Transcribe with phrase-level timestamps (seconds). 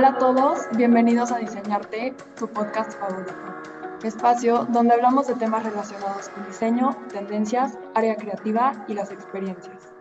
[0.00, 3.34] Hola a todos, bienvenidos a Diseñarte, tu podcast favorito.
[4.02, 9.92] Espacio donde hablamos de temas relacionados con diseño, tendencias, área creativa y las experiencias.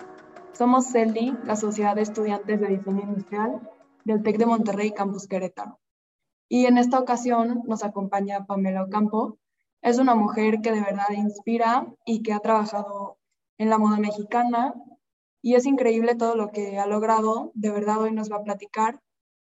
[0.54, 3.60] Somos CELDI, la Sociedad de Estudiantes de Diseño Industrial
[4.06, 5.82] del TEC de Monterrey Campus Querétaro.
[6.47, 9.38] Y en esta ocasión nos acompaña Pamela Ocampo.
[9.82, 13.18] Es una mujer que de verdad inspira y que ha trabajado
[13.57, 14.75] en la moda mexicana
[15.42, 17.52] y es increíble todo lo que ha logrado.
[17.54, 19.02] De verdad hoy nos va a platicar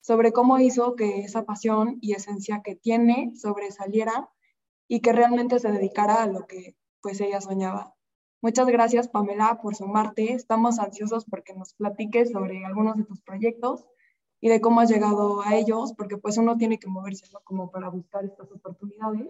[0.01, 4.29] sobre cómo hizo que esa pasión y esencia que tiene sobresaliera
[4.87, 7.95] y que realmente se dedicara a lo que pues ella soñaba.
[8.41, 10.33] Muchas gracias Pamela por sumarte.
[10.33, 13.85] Estamos ansiosos porque nos platiques sobre algunos de tus proyectos
[14.41, 17.41] y de cómo has llegado a ellos, porque pues uno tiene que moverse ¿no?
[17.43, 19.27] como para buscar estas oportunidades.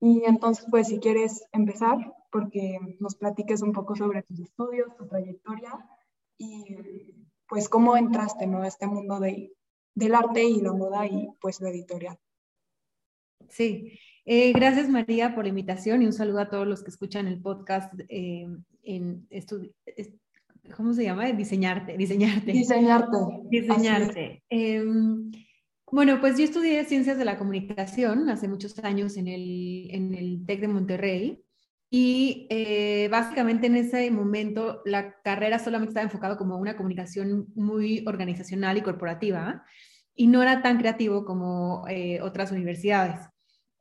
[0.00, 5.06] Y entonces pues si quieres empezar, porque nos platiques un poco sobre tus estudios, tu
[5.06, 5.88] trayectoria
[6.36, 6.76] y
[7.48, 8.62] pues cómo entraste ¿no?
[8.62, 9.52] a este mundo de,
[9.94, 12.18] del arte y la moda y pues la editorial.
[13.48, 17.26] Sí, eh, gracias María por la invitación y un saludo a todos los que escuchan
[17.26, 18.46] el podcast eh,
[18.82, 19.26] en
[20.76, 21.26] ¿cómo se llama?
[21.32, 22.52] Diseñarte, diseñarte.
[22.52, 23.18] Diseñarte.
[23.50, 24.42] Diseñarte.
[24.48, 25.30] Em,
[25.90, 30.44] bueno, pues yo estudié Ciencias de la Comunicación hace muchos años en el, en el
[30.46, 31.42] TEC de Monterrey
[31.92, 38.04] y eh, básicamente en ese momento la carrera solamente estaba enfocada como una comunicación muy
[38.06, 39.64] organizacional y corporativa
[40.14, 43.28] y no era tan creativo como eh, otras universidades.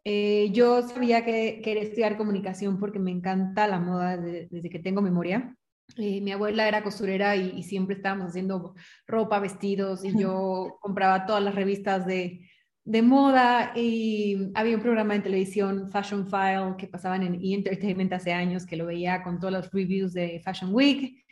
[0.03, 5.03] Eh, yo sabía que quería estudiar comunicación porque me encanta la moda desde que tengo
[5.03, 5.55] memoria.
[5.95, 8.73] mi abuela era costurera y, siempre estábamos haciendo
[9.05, 12.48] ropa, vestidos y yo compraba todas las revistas de,
[12.85, 17.53] de moda y había un programa en televisión, Fashion File, que pasaban en E!
[17.53, 21.23] Entertainment hace años, que lo veía con todos los reviews de Fashion Week.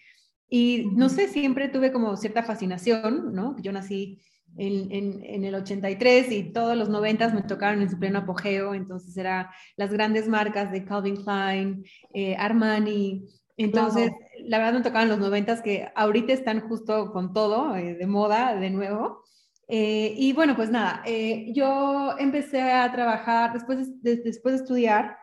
[0.50, 3.56] Y no sé, siempre tuve como cierta fascinación, ¿no?
[3.62, 4.22] Yo nací
[4.58, 9.16] en, en, el 83 y todos los 90 me tocaron en su pleno apogeo, entonces
[9.18, 13.26] era las grandes marcas de Calvin Klein, eh, Armani,
[13.58, 14.12] entonces
[14.46, 18.56] la verdad me tocaban los 90 que ahorita están justo con todo eh, de moda
[18.56, 19.24] de nuevo.
[19.68, 21.04] Eh, y bueno, pues nada,
[21.48, 25.18] yo empecé a trabajar después de, después de estudiar.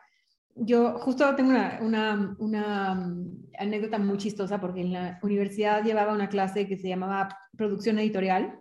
[0.57, 6.29] Yo justo tengo una, una, mm, anécdota muy chistosa porque en la universidad llevaba una
[6.29, 8.61] clase que se llamaba producción editorial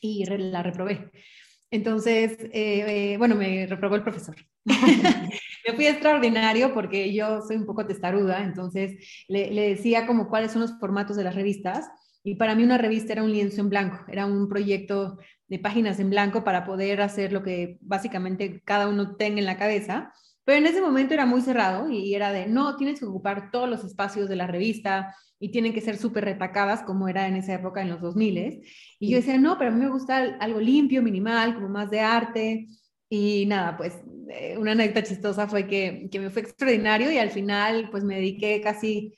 [0.00, 1.10] y la reprobé.
[1.70, 4.36] Entonces, eh, eh, bueno, me reprobó el profesor.
[4.64, 10.52] me fui extraordinario porque yo soy un poco testaruda, entonces le, le, decía como cuáles
[10.52, 11.88] son los formatos de las revistas.
[12.22, 15.98] Y para mí una revista era un lienzo en blanco, era un proyecto de páginas
[16.00, 20.12] en blanco para poder hacer lo que básicamente cada uno tenga en la cabeza.
[20.44, 23.68] Pero en ese momento era muy cerrado y era de, no, tienes que ocupar todos
[23.68, 27.54] los espacios de la revista, y tienen que ser súper retacadas como era en esa
[27.54, 28.62] época en los 2000.
[28.98, 32.00] Y yo decía, no, pero a mí me gusta algo limpio, minimal, como más de
[32.00, 32.66] arte.
[33.08, 33.98] Y nada, pues
[34.28, 38.16] eh, una anécdota chistosa fue que, que, me fue extraordinario y al final pues me
[38.16, 39.14] dediqué casi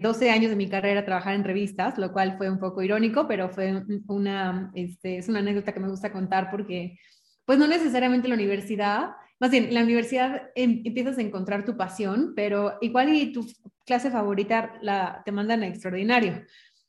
[0.00, 3.28] 12 eh, años de mi carrera trabajar en revistas, lo cual fue un poco irónico,
[3.28, 6.98] pero fue una, este, es una anécdota que me gusta contar porque
[7.44, 9.10] pues no necesariamente la universidad
[9.40, 13.46] más bien, en la universidad em, empiezas a encontrar tu pasión, pero igual y tu
[13.86, 16.44] clase favorita la, te mandan a extraordinario,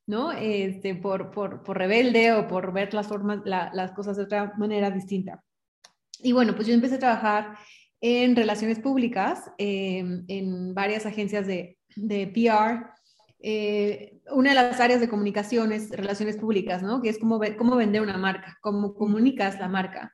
[0.05, 0.33] ¿no?
[0.33, 4.91] Este, por, por, por rebelde o por ver las formas, las cosas de otra manera
[4.91, 5.41] distinta.
[6.19, 7.57] Y bueno, pues yo empecé a trabajar
[8.01, 12.85] en relaciones públicas, em, en varias agencias de, de PR.
[13.40, 17.02] Eh, una de las áreas de comunicación es relaciones públicas, ¿no?
[17.02, 20.13] Que es cómo, cómo vender una marca, cómo comunicas la marca.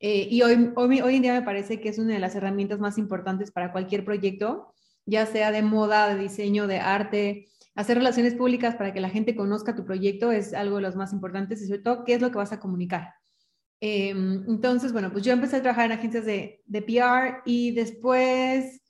[0.00, 2.78] Eh, y hoy, hoy, hoy en día me parece que es una de las herramientas
[2.78, 4.72] más importantes para cualquier proyecto,
[5.06, 7.48] ya sea de moda, de diseño, de arte.
[7.74, 11.12] Hacer relaciones públicas para que la gente conozca tu proyecto es algo de los más
[11.12, 13.14] importantes y sobre todo qué es lo que vas a comunicar.
[13.80, 18.82] Em, entonces, bueno, pues yo empecé a trabajar en agencias de, de PR y después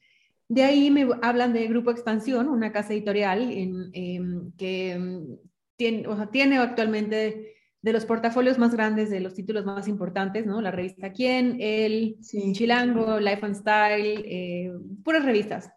[0.49, 5.37] de ahí me hablan de Grupo Expansión, una casa editorial en, em, que em,
[5.77, 10.47] tiene, o sea, tiene actualmente de los portafolios más grandes, de los títulos más importantes,
[10.47, 10.61] ¿no?
[10.61, 12.17] La revista Quién, El,
[12.53, 14.73] Chilango, Life and Style, eh,
[15.05, 15.71] puras revistas.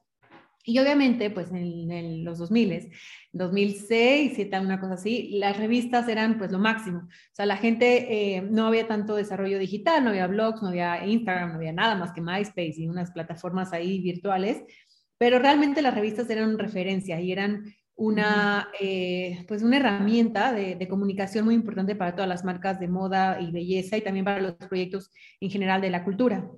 [0.63, 2.91] Y obviamente, pues en, los 2000,
[3.31, 6.99] 2006, tal una cosa así, las revistas eran pues lo máximo.
[6.99, 11.05] O sea, la gente, eh, no había tanto desarrollo digital, no había blogs, no había
[11.05, 14.63] Instagram, no había nada más que MySpace y unas plataformas ahí virtuales,
[15.17, 17.63] pero realmente las revistas eran referencia y eran
[17.95, 23.39] una, eh, pues una herramienta de, comunicación muy importante para todas las marcas de moda
[23.39, 26.49] y belleza y también para los proyectos en general de la cultura.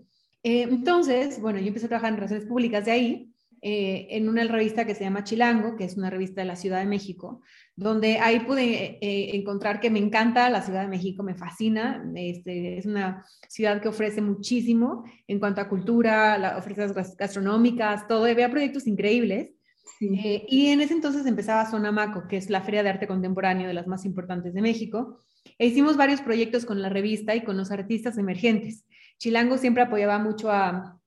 [0.44, 3.33] Eh, entonces, bueno, yo empecé a trabajar en relaciones públicas de ahí
[3.65, 6.80] eh, en una revista que se llama Chilango, que es una revista de la Ciudad
[6.80, 7.42] de México,
[7.77, 12.77] donde ahí pude eh, encontrar que me encanta la Ciudad de México, me fascina, este,
[12.77, 18.51] es una ciudad que ofrece muchísimo en cuanto a cultura, la, ofertas gastronómicas, todo, había
[18.51, 19.54] proyectos increíbles.
[20.01, 23.74] Eh, y en ese entonces empezaba Sonamaco, que es la feria de arte contemporáneo de
[23.74, 25.19] las más importantes de México,
[25.57, 28.86] e hicimos varios proyectos con la revista y con los artistas emergentes.
[29.19, 31.00] Chilango siempre apoyaba mucho a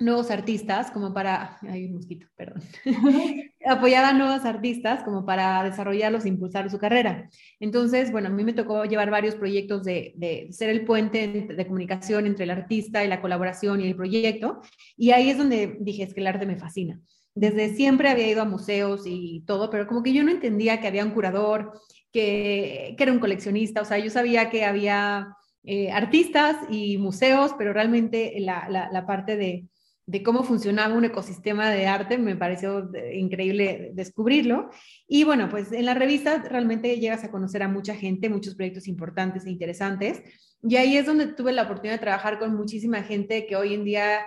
[0.00, 2.62] nuevos artistas como para, hay un mosquito, perdón,
[3.66, 7.28] apoyaba a nuevos artistas como para desarrollarlos e impulsar su carrera.
[7.60, 11.66] Entonces, bueno, a mí me tocó llevar varios proyectos de, de, ser el puente de
[11.66, 14.60] comunicación entre el artista y la colaboración y el proyecto.
[14.96, 17.00] Y ahí es donde dije, es que el arte me fascina.
[17.34, 20.88] Desde siempre había ido a museos y todo, pero como que yo no entendía que
[20.88, 21.72] había un curador,
[22.12, 25.28] que, que era un coleccionista, o sea, yo sabía que había...
[25.66, 29.66] Eh, artistas y museos, pero realmente la, la, la parte de,
[30.06, 34.70] de cómo funcionaba un ecosistema de arte, me pareció increíble descubrirlo.
[35.06, 38.86] Y bueno, pues en la revista realmente llegas a conocer a mucha gente, muchos proyectos
[38.86, 40.22] importantes e interesantes.
[40.62, 43.84] Y ahí es donde tuve la oportunidad de trabajar con muchísima gente que hoy en
[43.84, 44.20] día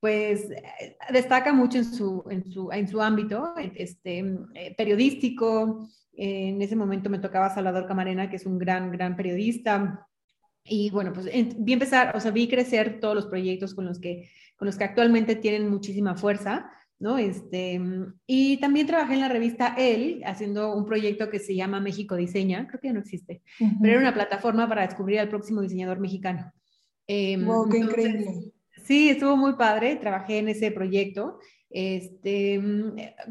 [0.00, 0.48] pues
[1.10, 4.18] destaca mucho en su, en su, en su ámbito este,
[4.54, 5.88] eh, periodístico.
[6.12, 10.06] En ese momento me tocaba Salvador Camarena, que es un gran, gran periodista.
[10.64, 11.26] Y bueno, pues
[11.58, 14.84] vi empezar, o sea, vi crecer todos los proyectos con los que con los que
[14.84, 17.18] actualmente tienen muchísima fuerza, ¿no?
[17.18, 17.80] Este,
[18.26, 22.66] y también trabajé en la revista El, haciendo un proyecto que se llama México Diseña,
[22.68, 23.42] creo que ya no existe,
[23.80, 26.52] pero era una plataforma para descubrir al próximo diseñador mexicano.
[27.08, 28.52] wow, em, qué increíble.
[28.84, 31.38] Sí, estuvo muy padre, trabajé en ese proyecto.
[31.70, 32.62] Este,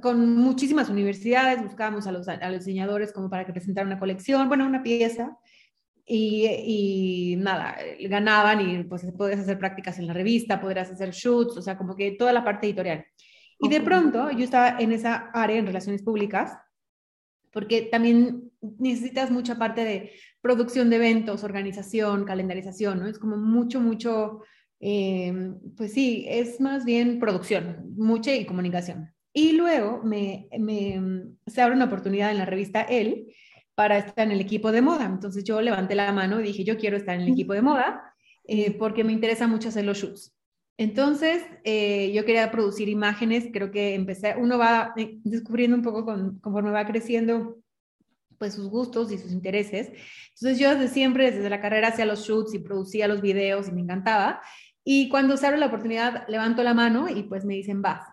[0.01, 4.49] con muchísimas universidades, buscábamos a los, a los diseñadores como para que presentaran una colección,
[4.49, 5.37] bueno, una pieza,
[6.05, 11.61] y, nada, ganaban y pues podías hacer prácticas en la revista, podrías hacer shoots, o
[11.61, 13.05] sea, como que toda la parte editorial.
[13.59, 16.57] Y de pronto yo estaba en esa área en relaciones públicas,
[17.51, 20.11] porque también necesitas mucha parte de
[20.41, 23.07] producción de eventos, organización, calendarización, ¿no?
[23.07, 24.41] Es como mucho, mucho,
[24.79, 29.13] em, pues sí, es más bien producción, mucha y comunicación.
[29.31, 31.01] Y luego me, me,
[31.47, 33.33] se abre una oportunidad en la revista El,
[33.75, 35.05] para estar en el equipo de moda.
[35.05, 38.13] Entonces yo levanté la mano y dije, yo quiero estar en el equipo de moda
[38.45, 40.35] eh, porque me interesa mucho hacer los shoots.
[40.77, 46.05] Entonces eh, yo quería producir imágenes, creo que empecé, uno va eh, descubriendo un poco
[46.05, 47.59] conforme va creciendo
[48.39, 49.91] pues sus gustos y sus intereses.
[50.35, 53.71] Entonces yo desde siempre, desde la carrera hacía los shoots y producía los videos y
[53.71, 54.41] me encantaba.
[54.83, 58.05] Y cuando se abre la oportunidad, levanto la mano y pues me dicen, vas.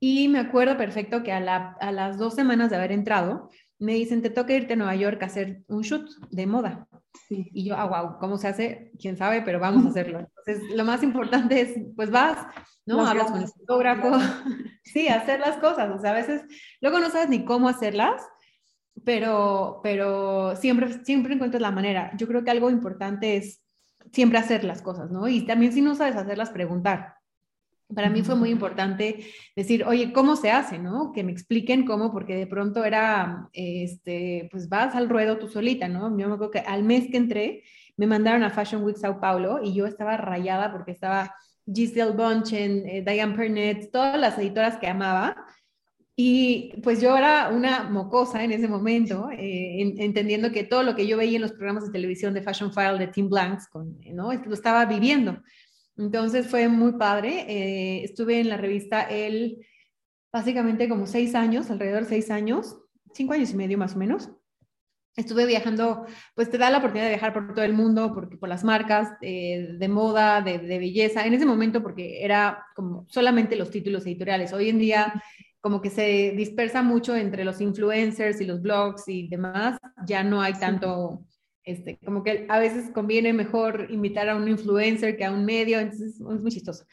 [0.00, 1.38] Y me acuerdo perfecto que a,
[1.80, 5.22] a las dos semanas de haber entrado, me dicen, te toca irte a Nueva York
[5.22, 6.88] a hacer un shoot de moda.
[7.28, 8.92] Y yo, ah, wow, ¿cómo se hace?
[8.98, 9.42] ¿Quién sabe?
[9.42, 10.20] Pero vamos a hacerlo.
[10.46, 12.46] Entonces, lo más importante es, pues vas,
[12.86, 13.06] ¿no?
[13.06, 14.12] Hablas con el fotógrafo.
[14.84, 15.90] sí, hacer las cosas.
[15.90, 16.42] O sea, a veces,
[16.80, 18.22] luego no sabes ni cómo hacerlas,
[19.04, 22.12] pero, pero siempre, siempre encuentras la manera.
[22.16, 23.62] Yo creo que algo importante es
[24.12, 25.28] siempre hacer las cosas, ¿no?
[25.28, 27.15] Y también si no sabes hacerlas, preguntar.
[27.94, 29.24] Para mí fue muy importante
[29.54, 30.78] decir, oye, ¿cómo se hace?
[30.78, 31.12] ¿no?
[31.12, 35.88] Que me expliquen cómo, porque de pronto era, este, pues vas al ruedo tú solita,
[35.88, 36.08] ¿no?
[36.18, 37.62] Yo me acuerdo que al mes que entré,
[37.96, 41.34] me mandaron a Fashion Week Sao Paulo y yo estaba rayada porque estaba
[41.72, 45.36] Giselle Bunchen, eh, Diane Pernet, todas las editoras que amaba.
[46.18, 51.06] Y pues yo era una mocosa en ese momento, eh, entendiendo que todo lo que
[51.06, 54.32] yo veía en los programas de televisión de Fashion File de Tim Blanks, con, ¿no?
[54.32, 55.42] lo estaba viviendo.
[55.96, 57.46] Entonces fue muy padre.
[57.48, 59.66] Eh, estuve en la revista él
[60.32, 62.76] básicamente como seis años, alrededor de seis años,
[63.14, 64.30] cinco años y medio más o menos.
[65.16, 68.50] Estuve viajando, pues te da la oportunidad de viajar por todo el mundo, porque, por
[68.50, 71.26] las marcas eh, de moda, de, de, belleza.
[71.26, 74.52] En ese momento, porque era como solamente los títulos editoriales.
[74.52, 75.22] Hoy en día,
[75.62, 79.78] como que se dispersa mucho entre los influencers y los blogs y demás.
[80.06, 81.24] Ya no hay tanto
[81.66, 85.80] este, como que a veces conviene mejor invitar a un influencer que a un medio,
[85.80, 86.84] entonces es muy chistoso.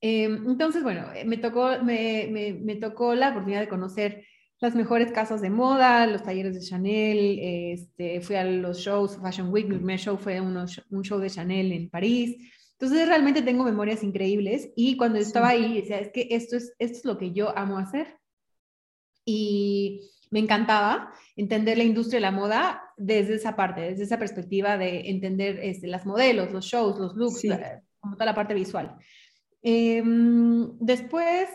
[0.00, 4.24] Em, entonces, bueno, eh, me tocó, me, me, me, tocó la oportunidad de conocer
[4.58, 9.52] las mejores casas de moda, los talleres de Chanel, este, fui a los shows, Fashion
[9.52, 12.36] Week, mi primer show fue un show de Chanel en París.
[12.78, 16.98] Entonces, realmente tengo memorias increíbles y cuando estaba ahí, decía, es que esto es, esto
[16.98, 18.18] es lo que yo amo hacer.
[19.24, 24.76] Y me encantaba entender la industria de la moda desde esa parte, desde esa perspectiva
[24.76, 27.42] de entender este, las modelos, los shows, los looks,
[28.00, 28.96] como toda la parte visual.
[29.62, 31.48] Em, después,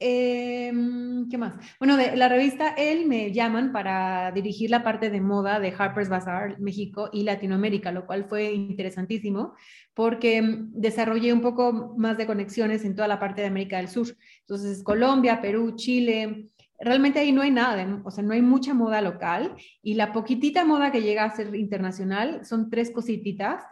[0.00, 1.54] Em, ¿Qué más?
[1.80, 6.08] Bueno, de la revista él me llaman para dirigir la parte de moda de Harper's
[6.08, 9.54] Bazaar México y Latinoamérica, lo cual fue interesantísimo
[9.94, 13.88] porque mm, desarrollé un poco más de conexiones en toda la parte de América del
[13.88, 14.06] Sur.
[14.40, 16.46] Entonces, Colombia, Perú, Chile,
[16.80, 20.64] realmente ahí no hay nada, o sea, no hay mucha moda local y la poquitita
[20.64, 23.64] moda que llega a ser internacional son tres cosititas.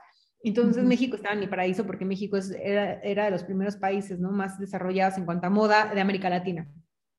[0.43, 4.31] Entonces México estaba en el paraíso porque México es, era, de los primeros países ¿no?
[4.31, 6.69] más desarrollados en cuanto a moda de América Latina.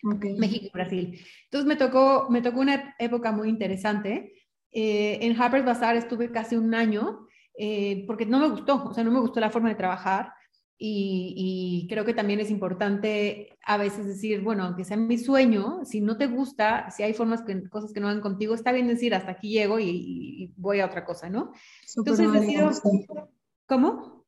[0.03, 1.19] México y Brasil.
[1.45, 4.33] Entonces me tocó, me tocó una época muy interesante.
[4.71, 7.27] Eh, en Harper's Bazaar estuve casi un año
[7.57, 10.31] eh, porque no me gustó, o sea, no me gustó la forma de trabajar.
[10.79, 16.01] Y, creo que también es importante a veces decir, bueno, aunque sea mi sueño, si
[16.01, 19.15] no te gusta, si hay formas, que, cosas que no van contigo, está bien decir,
[19.15, 21.51] hasta aquí llego y, voy a otra cosa, ¿no?
[21.95, 22.71] Entonces, decido,
[23.65, 24.25] ¿cómo?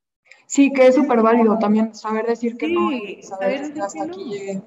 [0.48, 2.89] Sí, que es súper válido también saber decir que no,
[3.22, 4.63] saber, decir hasta aquí llegué.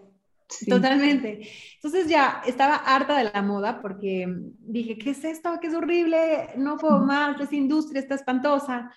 [0.68, 1.48] Totalmente.
[1.74, 4.26] Entonces ya estaba harta de la moda porque
[4.58, 5.58] dije, ¿qué es esto?
[5.60, 6.50] ¿Qué es horrible?
[6.56, 8.90] No puedo más, esa industria está espantosa.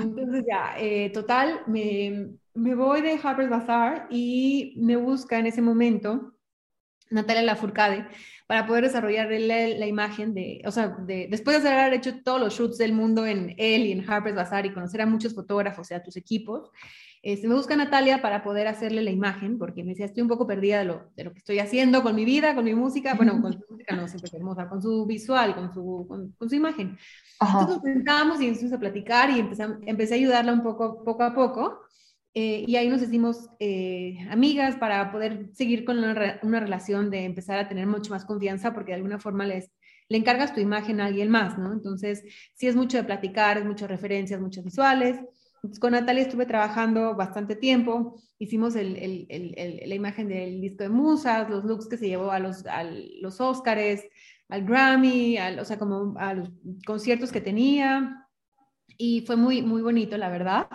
[0.00, 5.60] Entonces ya, eh, total, me, me, voy de Harper's Bazaar y me busca en ese
[5.60, 6.34] momento
[7.10, 8.06] Natalia Lafourcade
[8.46, 12.40] para poder desarrollar la, la imagen de, o sea, de, después de haber hecho todos
[12.40, 15.90] los shoots del mundo en él y en Harper's Bazaar y conocer a muchos fotógrafos
[15.90, 16.70] y a tus equipos,
[17.22, 20.44] este, me busca Natalia para poder hacerle la imagen, porque me decía, estoy un poco
[20.44, 23.40] perdida de lo, de lo que estoy haciendo con mi vida, con mi música, bueno,
[23.40, 26.98] con su música no siempre hermosa, con su visual, con su, con, su imagen.
[27.40, 31.22] Entonces nos sentamos y empezamos a platicar y empecé, empecé a ayudarla un poco, poco
[31.22, 31.80] a poco.
[32.34, 37.24] Eh, y ahí nos hicimos eh, amigas para poder seguir con una, una, relación de
[37.24, 39.70] empezar a tener mucho más confianza, porque de alguna forma les,
[40.08, 41.72] le encargas tu imagen a alguien más, ¿no?
[41.72, 42.24] Entonces,
[42.54, 45.20] sí es mucho de platicar, es muchas referencias, muchas visuales
[45.80, 50.88] con Natalia estuve trabajando bastante tiempo, hicimos el, el, el, la imagen del disco de
[50.88, 54.04] Musas, los looks que se llevó a los, a los Óscares,
[54.48, 56.50] al Grammy, o sea, como a los
[56.84, 58.26] conciertos que tenía,
[58.98, 60.68] y fue muy, muy bonito, la verdad,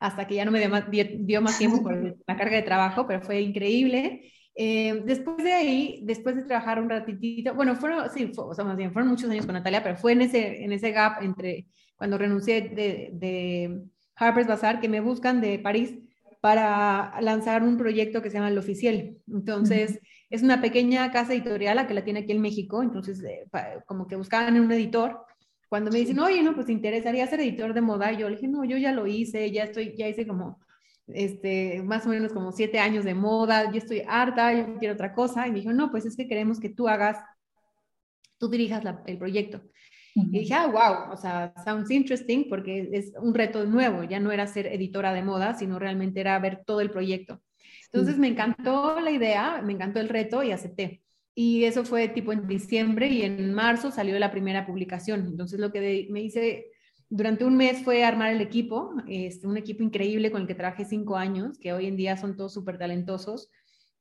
[0.00, 1.94] hasta que ya no me dio más, dio, más tiempo por
[2.26, 4.32] la carga de trabajo, pero fue increíble.
[4.54, 8.76] Eh, después de ahí, después de trabajar un ratitito, bueno, fueron, sí, o sea, más
[8.76, 12.18] bien, fueron muchos años con Natalia, pero fue en ese, en ese gap entre cuando
[12.18, 13.82] renuncié de, de
[14.22, 15.94] Harper's Bazaar que me buscan de París
[16.40, 19.16] para lanzar un proyecto que se llama El Oficial.
[19.28, 23.46] Entonces, es una pequeña casa editorial la que la tiene aquí en México, entonces eh,
[23.86, 25.24] como que buscaban un editor.
[25.68, 28.48] Cuando me dicen, oye, no, pues te interesaría ser editor de moda, yo le dije,
[28.48, 30.58] no, yo ya lo hice, ya estoy, ya hice como,
[31.06, 35.14] este, más o menos como siete años de moda, yo estoy harta, yo quiero otra
[35.14, 35.46] cosa.
[35.46, 37.18] Y me dijo, no, pues es que queremos que tú hagas,
[38.38, 39.62] tú dirijas el proyecto.
[40.14, 44.30] Y dije, ah, wow, o sea, sounds interesting porque es un reto nuevo, ya no
[44.30, 47.40] era ser editora de moda, sino realmente era ver todo el proyecto.
[47.86, 51.02] Entonces me encantó la idea, me encantó el reto y acepté.
[51.34, 55.26] Y eso fue tipo en diciembre y en marzo salió la primera publicación.
[55.26, 56.66] Entonces lo que me hice
[57.08, 60.86] durante un mes fue armar el equipo, este, un equipo increíble con el que trabajé
[60.86, 63.50] cinco años, que hoy en día son todos súper talentosos.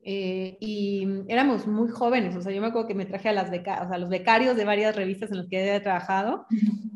[0.03, 3.51] Eh, y éramos muy jóvenes, o sea, yo me acuerdo que me traje a, las
[3.51, 6.47] beca o sea, los becarios de varias revistas en las que había trabajado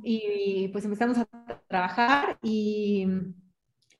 [0.03, 1.27] y pues empezamos a
[1.67, 3.05] trabajar y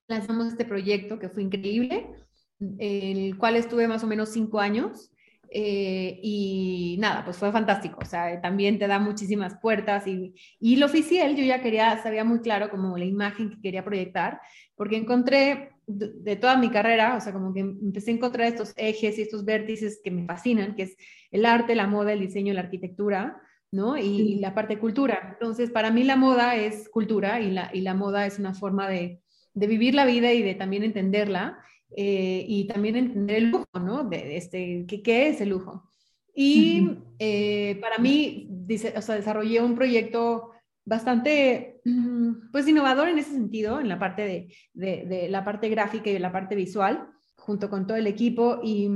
[0.08, 2.10] lanzamos este proyecto que fue increíble,
[2.80, 5.12] el cual estuve más o menos cinco años
[5.52, 10.78] eh, y nada, pues fue fantástico, o sea, también te da muchísimas puertas y, y
[10.78, 14.42] lo oficial yo ya quería, sabía muy claro como la imagen que quería proyectar,
[14.76, 19.18] porque encontré de, toda mi carrera, o sea, como que empecé a encontrar estos ejes
[19.18, 20.98] y estos vértices que me fascinan, que es
[21.32, 23.98] el arte, la moda, el diseño, la arquitectura, ¿no?
[23.98, 25.30] Y, la parte cultura.
[25.34, 28.88] Entonces, para mí la moda es cultura y la, y la moda es una forma
[28.90, 29.22] de,
[29.54, 31.60] de vivir la vida y de también entenderla
[31.96, 34.04] eh, y también entender el lujo, ¿no?
[34.04, 35.90] De, este, ¿qué, ¿qué, es el lujo?
[36.34, 40.52] Y eh, para mí, dice, o sea, desarrollé un proyecto
[40.86, 44.22] bastante, mm, pues, innovador en ese sentido, en la parte
[44.74, 48.60] de, de, la parte gráfica y la parte visual, junto con todo el equipo.
[48.64, 48.90] Y,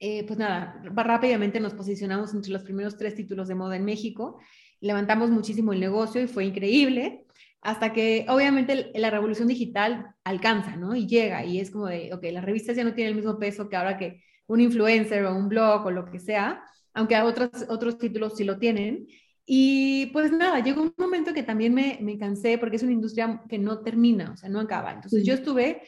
[0.00, 4.40] eh, pues nada, rápidamente nos posicionamos entre los primeros tres títulos de moda en México.
[4.80, 7.26] Levantamos muchísimo el negocio y fue increíble
[7.62, 10.96] hasta que obviamente la revolución digital alcanza, ¿no?
[10.96, 13.68] Y llega y es como de, ok, las revistas ya no tienen el mismo peso
[13.68, 17.98] que ahora que un influencer o un blog o lo que sea, aunque otros, otros
[17.98, 19.06] títulos sí lo tienen.
[19.44, 23.42] Y pues nada, llegó un momento que también me, me, cansé porque es una industria
[23.48, 24.92] que no termina, o sea, no acaba.
[24.92, 25.82] Entonces yo estuve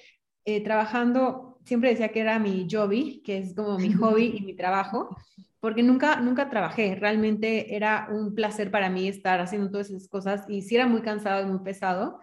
[0.44, 4.54] eh, trabajando, siempre decía que era mi hobby, que es como mi hobby y mi
[4.54, 5.16] trabajo,
[5.60, 10.44] porque nunca, nunca trabajé, realmente era un placer para mí estar haciendo todas esas cosas
[10.48, 12.20] y sí era muy cansado y muy pesado,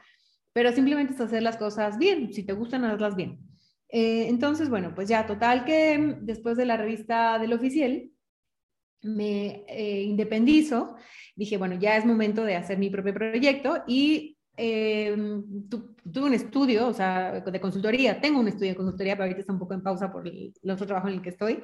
[0.53, 3.39] pero simplemente es hacer las cosas bien, si te gustan, hazlas bien.
[3.89, 8.11] Eh, entonces, bueno, pues ya, total que después de la revista del oficial,
[9.03, 10.95] me eh, independizo,
[11.35, 15.15] dije, bueno, ya es momento de hacer mi propio proyecto y eh,
[16.11, 19.53] tuve un estudio, o sea, de consultoría, tengo un estudio de consultoría, pero ahorita está
[19.53, 21.63] un poco en pausa por el, otro trabajo en el que estoy.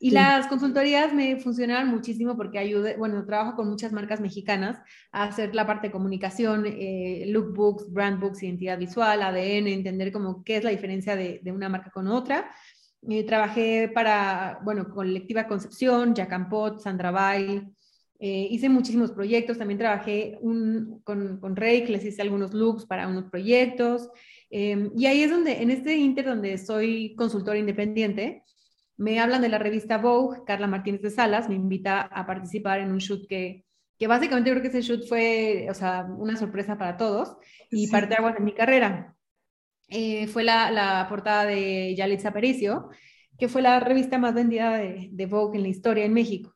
[0.00, 4.78] Y las consultorías me funcionaron muchísimo porque ayudé, bueno, trabajo con muchas marcas mexicanas
[5.10, 10.44] a hacer la parte de comunicación, eh, lookbooks, brand books, identidad visual, ADN, entender como
[10.44, 12.48] qué es la diferencia de, de una marca con otra.
[13.08, 17.62] Eh, trabajé para, bueno, Colectiva Concepción, Jacampot, Sandra Bay,
[18.20, 23.06] eh, hice muchísimos proyectos, también trabajé un, con, con Rey, les hice algunos looks para
[23.06, 24.10] unos proyectos.
[24.50, 28.42] Eh, y ahí es donde, en este inter donde soy consultora independiente,
[28.96, 32.90] me hablan de la revista Vogue, Carla Martínez de Salas, me invita a participar en
[32.90, 33.64] un shoot que,
[33.96, 37.36] que básicamente creo que ese shoot fue, o sea, una sorpresa para todos
[37.70, 39.14] y parte de de mi carrera.
[39.88, 42.90] Eh, fue la, la, portada de Yalitza Aparicio,
[43.38, 46.54] que fue la revista más vendida de, de Vogue en la historia en México.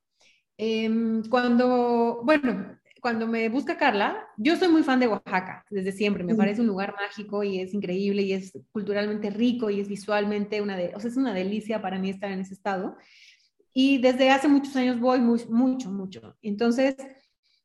[0.59, 6.23] Em, cuando, bueno, cuando me busca Carla, yo soy muy fan de Oaxaca desde siempre,
[6.23, 10.61] me parece un lugar mágico y es increíble y es culturalmente rico y es visualmente
[10.61, 12.97] una, de, o sea, es una delicia para mí estar en ese estado.
[13.75, 16.37] Y desde hace muchos años voy mucho, mucho.
[16.43, 16.95] Entonces,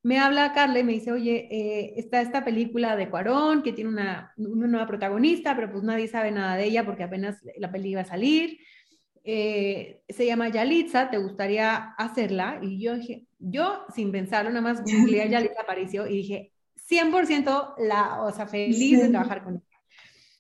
[0.04, 3.90] me habla Carla y me dice, oye, eh, está esta película de Cuarón que tiene
[3.90, 7.90] una, una, nueva protagonista, pero pues nadie sabe nada de ella porque apenas la peli
[7.90, 8.58] iba a salir.
[9.24, 12.60] Eh, se llama Yalitza, ¿te gustaría hacerla?
[12.62, 16.54] Y yo dije, yo sin pensarlo, nada más googleé a Yalitza Aparicio y dije,
[16.90, 19.64] 100% la, o sea, feliz de trabajar con ella.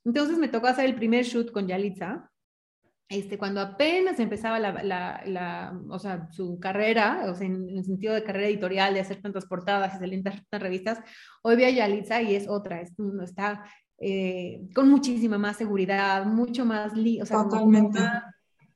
[0.06, 2.32] Entonces me tocó hacer el primer shoot con Yalitza,
[3.10, 7.84] este, cuando apenas empezaba la, la, la, o sea, su carrera, o sea, en, el
[7.86, 11.00] sentido de carrera editorial, de hacer tantas portadas y salir en tantas revistas,
[11.42, 13.64] hoy ve a Yalitza y es otra, es, está
[14.00, 18.00] eh, con muchísima más seguridad, mucho más, o sea, Totalmente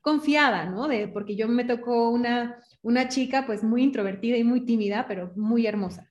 [0.01, 0.87] confiada, ¿no?
[0.87, 5.31] De, porque yo me tocó una, una chica pues muy introvertida y muy tímida, pero
[5.35, 6.07] muy hermosa.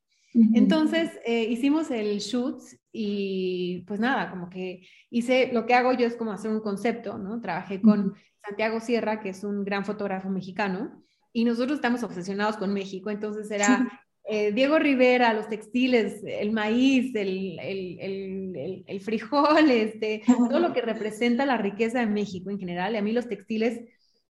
[0.55, 2.63] Entonces eh, hicimos el shoot
[2.93, 7.19] y pues nada, como que hice, lo que hago yo es como hacer un concepto,
[7.19, 7.41] ¿no?
[7.41, 12.73] Trabajé con Santiago Sierra, que es un gran fotógrafo mexicano, y nosotros estamos obsesionados con
[12.73, 13.87] México, entonces era
[14.25, 20.83] eh, Diego Rivera, los textiles, el maíz, el, el, el, frijol, este, todo lo que
[20.83, 22.95] representa la riqueza de México en general.
[22.95, 23.81] Y a mí los textiles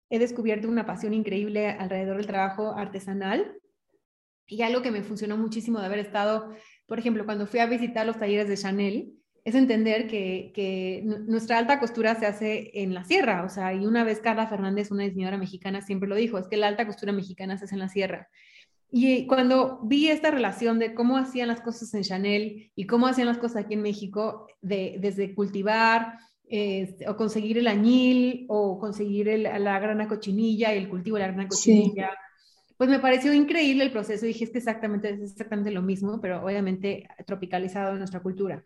[0.09, 3.57] he descubierto una pasión increíble alrededor del trabajo artesanal.
[4.47, 6.53] Y algo que me funcionó muchísimo de haber estado,
[6.91, 11.57] por ejemplo, cuando fui a visitar los talleres de Chanel, es entender que, que, nuestra
[11.57, 15.05] alta costura se hace en la sierra, o sea, y una vez Carla Fernández, una
[15.05, 17.89] diseñadora mexicana, siempre lo dijo, es que la alta costura mexicana se hace en la
[17.89, 18.29] sierra.
[18.91, 23.29] Y cuando vi esta relación de cómo hacían las cosas en Chanel y cómo hacían
[23.29, 29.29] las cosas aquí en México, de, desde cultivar este, o conseguir el añil o conseguir
[29.29, 32.11] la grana cochinilla y el cultivo de la grana cochinilla,
[32.81, 34.25] pues me pareció increíble el proceso.
[34.25, 38.65] Dije, es que exactamente, es exactamente lo mismo, pero obviamente tropicalizado en nuestra cultura.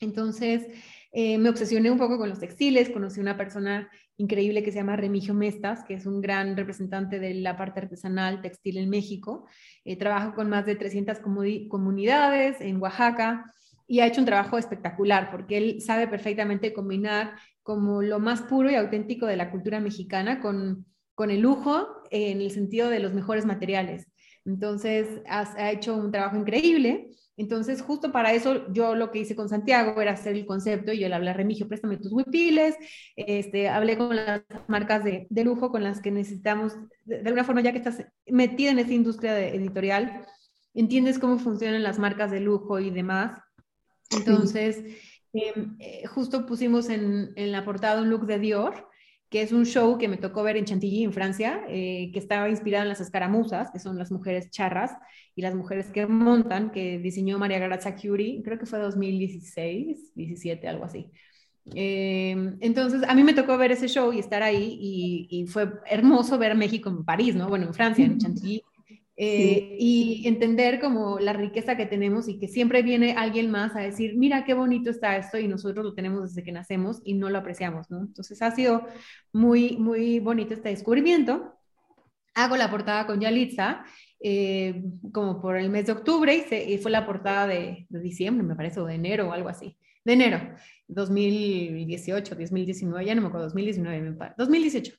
[0.00, 0.66] Entonces,
[1.12, 4.96] eh, me obsesioné un poco con los textiles, conocí una persona increíble que se llama
[4.96, 9.46] Remigio Mestas, que es un gran representante de la parte artesanal textil en México.
[9.84, 13.54] Eh, trabaja con más de 300 comunidades en Oaxaca
[13.86, 18.68] y ha hecho un trabajo espectacular porque él sabe perfectamente combinar como lo más puro
[18.68, 23.14] y auténtico de la cultura mexicana con, con el lujo en el sentido de los
[23.14, 24.06] mejores materiales.
[24.44, 29.48] Entonces, ha hecho un trabajo increíble entonces, justo para eso, yo lo que hice con
[29.48, 32.76] Santiago era hacer el concepto y yo le hablé a Remigio, préstame tus huipiles,
[33.16, 37.62] este, hablé con las marcas de, de, lujo con las que necesitamos, de, alguna forma,
[37.62, 40.26] ya que estás metida en esa industria editorial,
[40.74, 43.40] entiendes cómo funcionan las marcas de lujo y demás.
[44.10, 44.84] Entonces,
[45.32, 48.88] em, eh, justo pusimos en, en la portada un look de Dior,
[49.32, 52.50] que es un show que me tocó ver en Chantilly, en Francia, eh, que estaba
[52.50, 54.92] inspirado en las escaramuzas, que son las mujeres charras
[55.34, 60.68] y las mujeres que montan, que diseñó María Grazia Curie, creo que fue 2016, 17,
[60.68, 61.10] algo así.
[61.74, 65.72] Eh, entonces, a mí me tocó ver ese show y estar ahí y, y, fue
[65.86, 67.48] hermoso ver México en París, ¿no?
[67.48, 68.62] Bueno, en Francia, en Chantilly,
[69.16, 73.80] eh, y entender como la riqueza que tenemos y que siempre viene alguien más a
[73.80, 77.28] decir, mira qué bonito está esto y nosotros lo tenemos desde que nacemos y no
[77.28, 78.00] lo apreciamos, ¿no?
[78.00, 78.86] Entonces ha sido
[79.32, 81.54] muy, muy bonito este descubrimiento.
[82.34, 83.84] Hago la portada con Yalitza
[84.18, 88.56] eh, como por el mes de octubre y, fue la portada de, de, diciembre, me
[88.56, 89.76] parece, o de enero o algo así.
[90.04, 90.40] De enero,
[90.88, 94.94] 2018, 2019, ya no me acuerdo, 2019, me parece, 2018.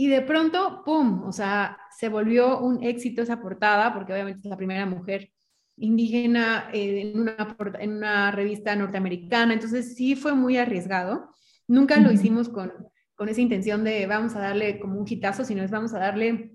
[0.00, 1.24] Y de pronto, ¡pum!
[1.24, 5.30] O sea, se volvió un éxito esa portada, porque obviamente es la primera mujer
[5.76, 11.34] indígena eh, en, una, en una revista norteamericana, entonces sí fue muy arriesgado.
[11.68, 12.72] Nunca lo hicimos con,
[13.14, 16.52] con esa intención de vamos a darle como un hitazo, sino es vamos a darle,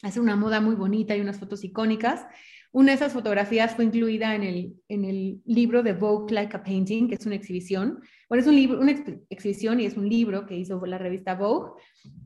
[0.00, 2.24] hacer una moda muy bonita y unas fotos icónicas.
[2.70, 6.62] Una de esas fotografías fue incluida en el, en el libro de Vogue Like a
[6.62, 8.00] Painting, que es una exhibición.
[8.30, 8.92] Bueno, es un libro, una
[9.28, 11.72] exhibición y es un libro que hizo la revista Vogue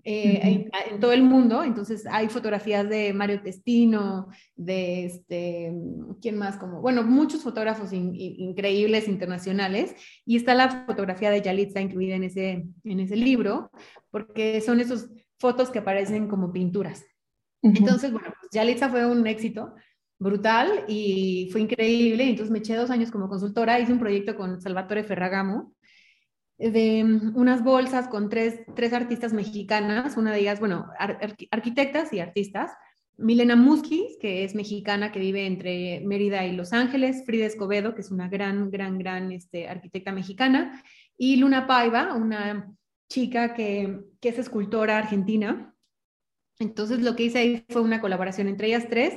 [0.09, 1.65] eh, en, todo el mundo.
[1.65, 5.73] Entonces hay fotografías de Mario Testino, de este,
[6.23, 6.59] ¿quién más?
[6.59, 9.97] Como, bueno, muchos fotógrafos increíbles internacionales.
[10.25, 13.73] Y está la fotografía de Yalitza incluida en ese, en ese libro,
[14.13, 17.05] porque son esas fotos que aparecen como pinturas.
[17.61, 19.75] Entonces, bueno, pues Yalitza fue un éxito
[20.21, 22.29] brutal y fue increíble.
[22.29, 25.75] Entonces me eché dos años como consultora, hice un proyecto con Salvatore Ferragamo
[26.59, 30.87] de mm, unas bolsas con tres, tres artistas mexicanas, una de ellas, bueno,
[31.51, 32.73] arquitectas y artistas.
[33.19, 38.03] Milena Muskis, que es mexicana, que vive entre Mérida y Los Ángeles, Frida Escobedo, que
[38.03, 40.83] es una gran, gran, gran este, arquitecta mexicana,
[41.17, 42.71] y Luna Paiva, una
[43.09, 45.75] chica que, que es escultora argentina.
[46.59, 49.15] Entonces lo que hice ahí fue una colaboración entre ellas tres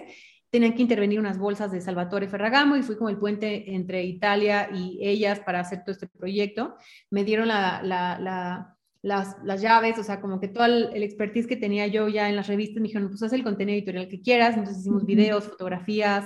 [0.49, 4.69] tenían que intervenir unas bolsas de Salvatore Ferragamo y fui como el puente entre Italia
[4.73, 6.75] y ellas para hacer todo este proyecto.
[7.11, 11.55] Me dieron la, la, las, las, llaves, o sea, como que todo el, expertise que
[11.55, 14.55] tenía yo ya en las revistas, me dijeron, pues haz el contenido editorial que quieras,
[14.55, 16.25] entonces hicimos videos, fotografías,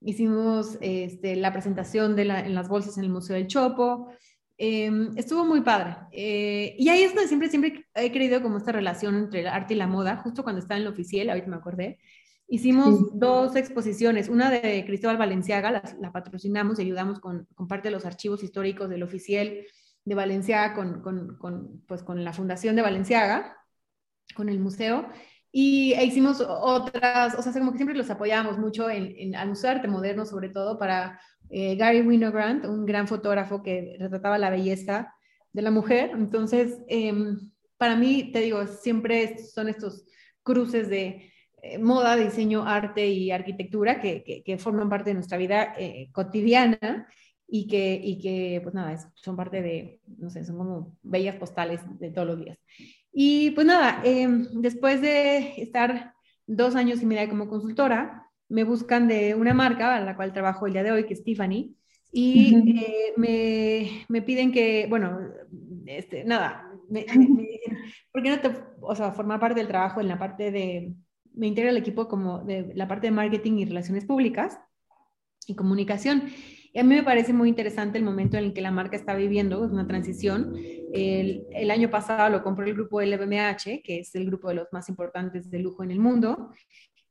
[0.00, 4.12] hicimos este, la presentación de la, en las bolsas en el Museo del Chopo,
[4.58, 5.96] em, estuvo muy padre.
[6.12, 9.74] Eh, y ahí es donde siempre, siempre he creído como esta relación entre el arte
[9.74, 11.98] y la moda, justo cuando estaba en lo oficial, ahorita me acordé,
[12.46, 17.94] Hicimos dos exposiciones, una de Cristóbal Valenciaga, la, patrocinamos y ayudamos con, con, parte de
[17.94, 19.60] los archivos históricos del oficial
[20.04, 23.56] de Valenciaga con, con, con, pues, con la Fundación de Valenciaga,
[24.36, 25.08] con el museo,
[25.56, 29.50] y e hicimos otras, o sea, como que siempre los apoyábamos mucho en, en al
[29.50, 34.36] Museo de Arte Moderno, sobre todo para eh, Gary Winogrand, un gran fotógrafo que retrataba
[34.36, 35.14] la belleza
[35.52, 36.10] de la mujer.
[36.12, 40.04] Entonces, em, para mí, te digo, siempre son estos
[40.42, 41.32] cruces de eh,
[41.80, 47.08] moda, diseño, arte y arquitectura que, que, forman parte de nuestra vida eh, cotidiana
[47.46, 51.80] y que, y que, pues nada, son parte de, no sé, son como bellas postales
[51.98, 52.58] de todos los días.
[53.12, 56.14] Y pues nada, em, después de estar
[56.46, 60.66] dos años y medio como consultora, me buscan de una marca a la cual trabajo
[60.66, 61.76] el día de hoy, que es Tiffany,
[62.12, 65.18] y eh, me, me, piden que, bueno,
[65.86, 67.78] este, nada, me, dicen,
[68.12, 68.50] ¿por qué no te,
[68.80, 70.94] o sea, formar parte del trabajo en la parte de
[71.34, 74.58] me integra el equipo como de la parte de marketing y relaciones públicas
[75.46, 76.24] y comunicación.
[76.72, 79.14] Y a mí me parece muy interesante el momento en el que la marca está
[79.14, 80.54] viviendo, es una transición.
[80.92, 84.88] El, año pasado lo compró el grupo LVMH, que es el grupo de los más
[84.88, 86.50] importantes de lujo en el mundo,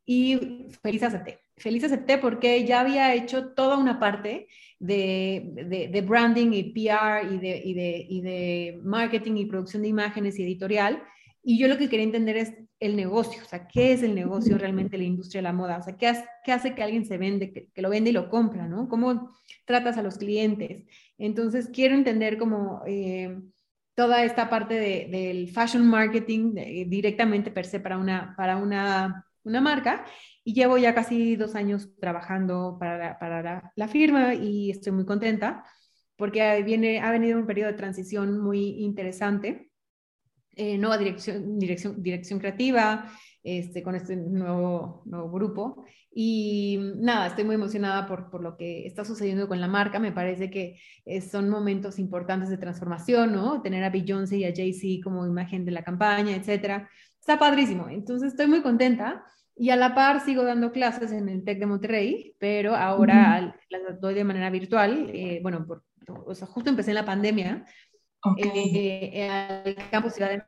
[0.06, 1.40] y feliz acepté.
[1.56, 4.48] Feliz acepté porque ya había hecho toda una parte
[4.80, 10.44] de, de, branding y PR y de, y de marketing y producción de imágenes y
[10.44, 11.02] editorial
[11.44, 12.54] y yo lo que quería entender es
[12.86, 15.78] el negocio, o sea, ¿qué es el negocio realmente la industria de la moda?
[15.78, 18.90] O sea, ¿qué hace, que alguien se vende, que, lo vende y lo compra, ¿no?
[18.90, 19.32] ¿Cómo
[19.66, 20.86] tratas a los clientes?
[21.18, 23.40] Entonces, quiero entender como eh,
[23.96, 26.56] toda esta parte de, del fashion marketing
[26.88, 30.06] directamente per se para una, para una, una marca.
[30.44, 35.64] Y llevo ya casi dos años trabajando para, para la, firma y estoy muy contenta
[36.18, 39.73] porque viene, ha venido un periodo de transición muy interesante
[40.56, 43.10] eh, nueva dirección, dirección, dirección creativa,
[43.44, 45.86] este, con este nuevo, nuevo grupo.
[46.16, 50.00] Y nada, estoy muy emocionada por, por, lo que está sucediendo con la marca.
[50.00, 53.62] Me parece que eh, son momentos importantes de transformación, ¿no?
[53.62, 56.90] Tener a Beyoncé y a Jay-Z como imagen de la campaña, etcétera.
[57.20, 57.90] Está padrísimo.
[57.90, 59.26] Entonces estoy muy contenta.
[59.56, 64.02] Y a la par sigo dando clases en el TEC de Monterrey, pero ahora las
[64.02, 65.10] doy de manera virtual.
[65.14, 67.66] Eh, bueno, por, o sea, justo empecé en la pandemia,
[68.38, 70.44] eh, al campus Ciudad de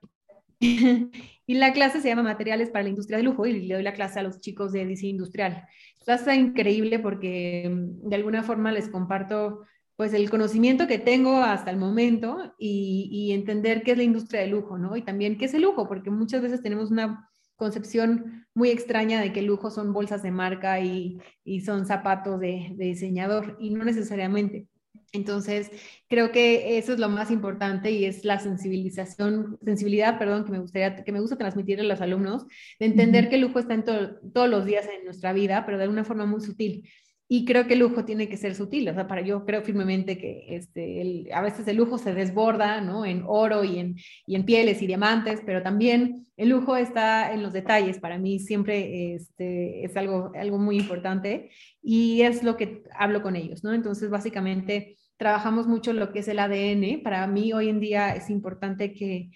[1.48, 3.94] y la clase se llama Materiales para la Industria de Lujo y le doy la
[3.94, 5.68] clase a los chicos de DC Industrial.
[6.06, 9.62] Está increíble porque mm, de alguna forma les comparto
[9.96, 14.42] pues el conocimiento que tengo hasta el momento y, y, entender qué es la industria
[14.42, 14.98] de lujo, ¿no?
[14.98, 19.32] Y también qué es el lujo, porque muchas veces tenemos una concepción muy extraña de
[19.32, 23.70] que el lujo son bolsas de marca y, y son zapatos de, de diseñador y
[23.70, 24.68] no necesariamente.
[25.12, 25.72] Entonces,
[26.08, 30.60] creo que eso es lo más importante y es la sensibilización, sensibilidad, perdón, que me
[30.60, 32.46] gustaría, que me gusta transmitir a los alumnos,
[32.80, 35.88] de entender que el lujo está en todos los días en nuestra vida, pero de
[35.88, 36.90] una forma muy sutil.
[37.28, 40.18] Y creo que el lujo tiene que ser sutil, o sea, para yo creo firmemente
[40.18, 43.04] que este, a veces el lujo se desborda, ¿no?
[43.04, 43.96] En oro y en,
[44.28, 48.00] y en pieles y diamantes, pero también el lujo está en los detalles.
[48.00, 51.50] Para mí siempre este, es algo, algo muy importante
[51.82, 53.74] y es lo que hablo con ellos, ¿no?
[53.74, 57.02] Entonces, básicamente, trabajamos mucho lo que es el ADN.
[57.04, 59.32] Para mí hoy en día es importante que,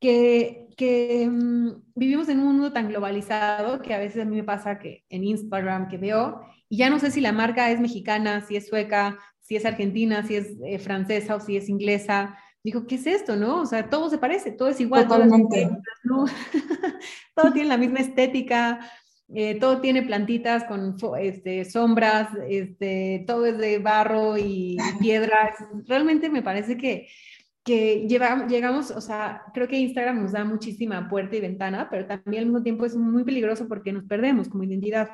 [0.00, 4.44] que, que mm, vivimos en un mundo tan globalizado que a veces a mí me
[4.44, 8.42] pasa que en Instagram que veo y ya no sé si la marca es mexicana,
[8.46, 12.38] si es sueca, si es argentina, si es eh, francesa o si es inglesa.
[12.62, 13.62] Dijo, ¿qué es esto, no?
[13.62, 15.08] O sea, todo se parece, todo es igual.
[15.08, 15.68] Totalmente.
[17.34, 18.80] Todo, tiene la misma estética,
[19.32, 25.54] eh, todo tiene plantitas con este, sombras, este, todo es de barro y piedra.
[25.86, 27.08] Realmente me parece que
[27.68, 32.40] que llegamos, o sea, creo que Instagram nos da muchísima puerta y ventana, pero también
[32.40, 35.10] al mismo tiempo es muy peligroso porque nos perdemos como identidad.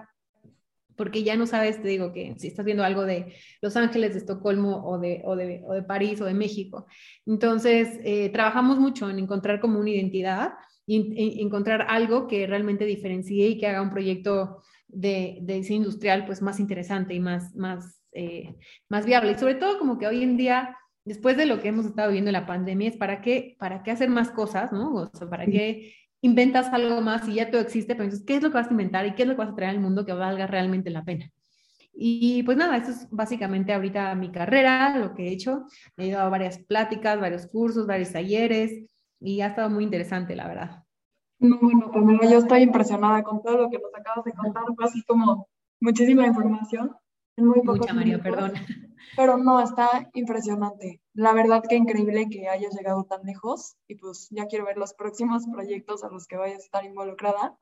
[0.95, 4.21] Porque ya no sabes, te digo, que si estás viendo algo de Los Ángeles, de
[4.21, 6.87] Estocolmo o de, o de, o de París o de México.
[7.27, 10.53] Entonces, eh, trabajamos mucho en encontrar como una identidad
[10.87, 16.25] y encontrar algo que realmente diferencie y que haga un proyecto de, de diseño industrial
[16.25, 18.55] pues más interesante y más, más, eh,
[18.89, 19.33] más viable.
[19.33, 22.31] Y sobre todo como que hoy en día después de lo que hemos estado viendo
[22.31, 24.95] en la pandemia, es para qué, para qué hacer más cosas, ¿no?
[24.95, 28.43] O sea, para qué inventas algo más y ya todo existe, pero entonces, ¿qué es
[28.43, 30.07] lo que vas a inventar y qué es lo que vas a traer al mundo
[30.07, 31.31] que valga realmente la pena?
[31.93, 35.67] Y pues nada, esto es básicamente ahorita mi carrera, lo que he hecho.
[35.97, 38.91] He ido a varias pláticas, varios cursos, varios talleres
[39.21, 40.85] y ha estado muy interesante, la verdad.
[41.39, 44.85] No, bueno, Pamela, yo estoy impresionada con todo lo que nos acabas de contar, fue
[44.85, 45.49] así como
[45.81, 46.97] muchísima información.
[47.37, 48.53] Muy Mucha, María, perdón.
[49.17, 51.01] Pero no, está impresionante.
[51.13, 54.95] La verdad que increíble que hayas llegado tan lejos y pues ya quiero ver los
[54.95, 57.57] próximos proyectos a los que vayas a estar involucrada.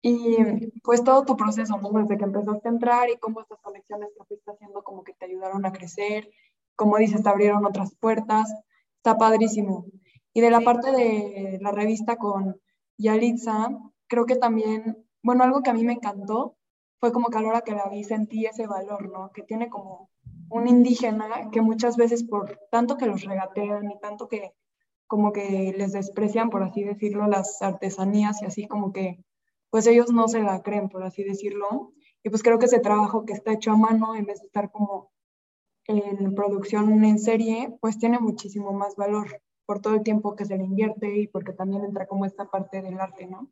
[0.00, 0.36] Y
[0.82, 1.90] pues todo tu proceso, ¿no?
[1.90, 5.26] Desde que empezaste a entrar y cómo estas conexiones que fuiste haciendo como que te
[5.26, 6.30] ayudaron a crecer,
[6.76, 8.52] como dices, te abrieron otras puertas,
[8.96, 9.86] está padrísimo.
[10.32, 12.60] Y de la parte de la revista con
[12.96, 13.70] Yalitza,
[14.06, 16.57] creo que también, bueno, algo que a mí me encantó
[17.00, 19.30] fue como que a la hora que la vi sentí ese valor, ¿no?
[19.32, 20.10] Que tiene como
[20.50, 24.54] un indígena que muchas veces por tanto que los regatean y tanto que
[25.06, 29.24] como que les desprecian, por así decirlo, las artesanías y así como que
[29.70, 31.92] pues ellos no se la creen, por así decirlo.
[32.22, 34.70] Y pues creo que ese trabajo que está hecho a mano, en vez de estar
[34.70, 35.10] como
[35.86, 40.56] en producción en serie, pues tiene muchísimo más valor por todo el tiempo que se
[40.56, 43.50] le invierte y porque también entra como esta parte del arte, ¿no?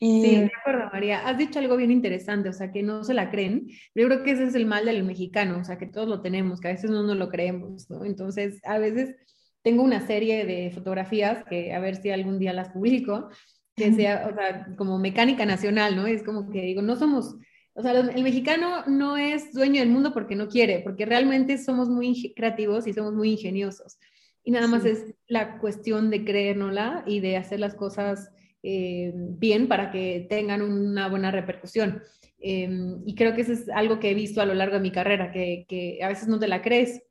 [0.00, 1.26] Sí, de acuerdo, María.
[1.26, 3.66] Has dicho algo bien interesante, o sea, que no se la creen.
[3.94, 6.60] Yo creo que ese es el mal del mexicano, o sea, que todos lo tenemos,
[6.60, 8.04] que a veces no nos lo creemos, ¿no?
[8.04, 9.16] Entonces, a veces
[9.62, 13.28] tengo una serie de fotografías que a ver si algún día las publico,
[13.74, 16.06] que sea, o sea, como mecánica nacional, ¿no?
[16.06, 17.36] Es como que digo, no somos,
[17.74, 21.88] o sea, el mexicano no es dueño del mundo porque no quiere, porque realmente somos
[21.88, 23.98] muy creativos y somos muy ingeniosos.
[24.44, 28.30] Y nada más es la cuestión de creérnosla y de hacer las cosas
[28.62, 32.02] eh, bien para que tengan una buena repercusión.
[32.40, 34.92] Em, y creo que eso es algo que he visto a lo largo de mi
[34.92, 37.02] carrera, que, a veces no te la crees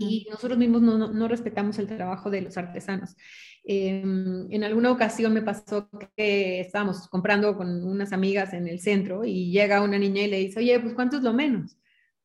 [0.00, 3.14] y nosotros mismos no, respetamos el trabajo de los artesanos.
[3.64, 9.24] Em, en alguna ocasión me pasó que estábamos comprando con unas amigas en el centro
[9.24, 11.76] y llega una niña y le dice, oye, pues ¿cuánto es lo menos?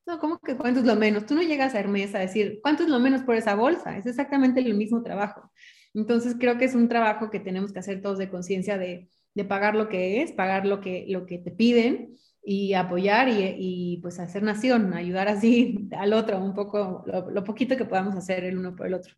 [0.06, 1.26] No, ¿cómo que cuánto es lo menos?
[1.26, 3.98] Tú no llegas a Hermes a decir, ¿cuánto es lo menos por esa bolsa?
[3.98, 5.52] Es exactamente el mismo trabajo.
[5.94, 9.10] Entonces creo que es un trabajo que tenemos que hacer todos de conciencia de,
[9.48, 14.20] pagar lo que es, pagar lo que, lo que te piden y apoyar y, pues
[14.20, 18.76] hacer nación, ayudar así al otro un poco, lo, poquito que podamos hacer el uno
[18.76, 19.14] por el otro.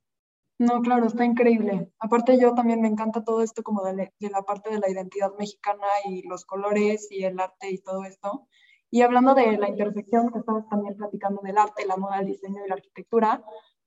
[0.60, 1.90] No, claro, está increíble.
[2.00, 5.32] Aparte yo también me encanta todo esto como de, de, la parte de la identidad
[5.38, 8.48] mexicana y los colores y el arte y todo esto.
[8.92, 12.64] Y hablando de la intersección que estabas también platicando del arte, la moda, el diseño
[12.64, 13.44] y la arquitectura,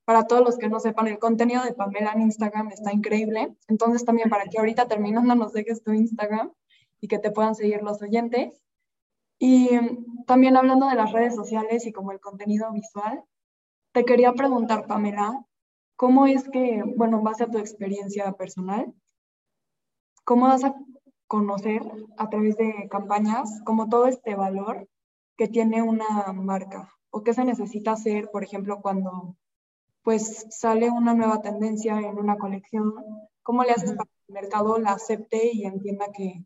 [0.07, 3.57] para todos los que no sepan, el contenido de Pamela en Instagram está increíble.
[3.67, 6.53] Entonces también para que ahorita terminando nos dejes tu Instagram
[7.01, 8.63] y que te puedan seguir los oyentes.
[9.41, 9.69] Y
[10.29, 13.25] también hablando de las redes sociales y como el contenido visual,
[13.93, 15.45] te quería preguntar, Pamela,
[15.97, 18.95] ¿cómo es que, bueno, en base a tu experiencia personal,
[20.23, 20.77] cómo vas a
[21.27, 21.83] conocer
[22.17, 24.89] a través de campañas como todo este valor
[25.37, 26.95] que tiene una marca?
[27.11, 29.37] ¿O qué se necesita hacer, por ejemplo, cuando
[30.07, 32.95] pues sale una nueva tendencia en una colección,
[33.43, 36.45] ¿cómo le haces para que el mercado la acepte y entienda que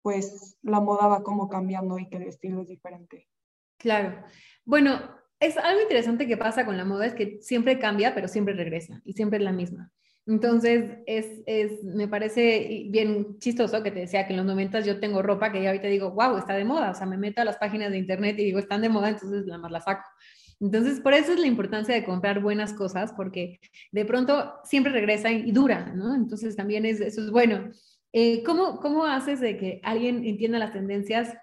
[0.00, 3.28] pues la moda va como cambiando y que el estilo es diferente?
[3.78, 4.24] Claro.
[4.64, 5.00] Bueno,
[5.40, 9.02] es algo interesante que pasa con la moda, es que siempre cambia, pero siempre regresa
[9.04, 9.90] y siempre es la misma.
[10.24, 15.00] Entonces, es, es, me parece bien chistoso que te decía que en los 90 yo
[15.00, 16.92] tengo ropa que ya ahorita digo, wow, está de moda.
[16.92, 19.46] O sea, me meto a las páginas de internet y digo, están de moda, entonces
[19.46, 20.08] nada más la saco.
[20.60, 23.60] Entonces, por eso es la importancia de comprar buenas cosas, porque
[23.92, 26.14] de pronto siempre regresa y dura, ¿no?
[26.14, 27.70] Entonces, también es, eso es bueno.
[28.12, 31.36] Eh, ¿cómo, ¿Cómo haces de que alguien entienda las tendencias?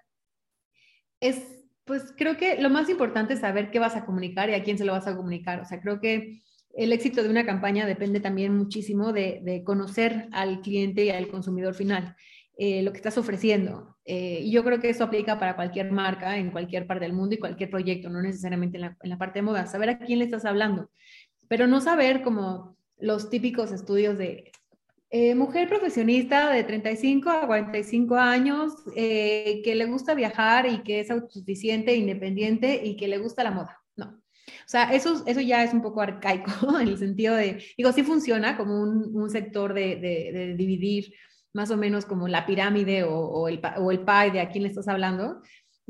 [1.19, 4.63] Es pues creo que lo más importante es saber qué vas a comunicar y a
[4.63, 5.59] quién se lo vas a comunicar.
[5.59, 6.41] O sea, creo que
[6.73, 11.73] el éxito de una campaña depende también muchísimo de, conocer al cliente y al consumidor
[11.73, 12.15] final,
[12.63, 13.97] eh, lo que estás ofreciendo.
[14.05, 17.33] Eh, y yo creo que eso aplica para cualquier marca en cualquier parte del mundo
[17.33, 20.19] y cualquier proyecto, no necesariamente en la, en la parte de moda, saber a quién
[20.19, 20.91] le estás hablando,
[21.47, 24.51] pero no saber como los típicos estudios de
[25.09, 31.09] eh, mujer profesionista de 35 a 45 años que le gusta viajar y que es
[31.09, 33.81] autosuficiente, independiente y que le gusta la moda.
[34.47, 38.03] O sea, eso, eso ya es un poco arcaico en el sentido de, digo, sí
[38.03, 41.13] funciona como un, un sector de, de, dividir
[41.53, 44.63] más o menos como la pirámide o, o, el, o el pie de a quién
[44.63, 45.41] le estás hablando,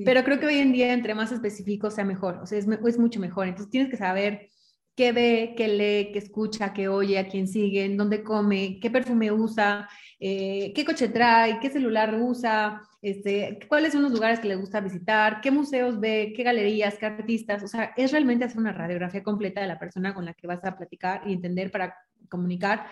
[0.03, 2.97] pero creo que hoy en día entre más específico sea mejor, o sea, es, es
[2.97, 3.47] mucho mejor.
[3.47, 4.49] Entonces tienes que saber
[4.95, 8.89] qué ve, qué lee, qué escucha, qué oye, a quién sigue, en dónde come, qué
[8.89, 14.47] perfume usa, eh, qué coche trae, qué celular usa, este, cuáles son los lugares que
[14.47, 17.63] le gusta visitar, qué museos ve, qué galerías, qué artistas.
[17.63, 20.63] O sea, es realmente hacer una radiografía completa de la persona con la que vas
[20.63, 21.95] a platicar y entender para
[22.29, 22.87] comunicar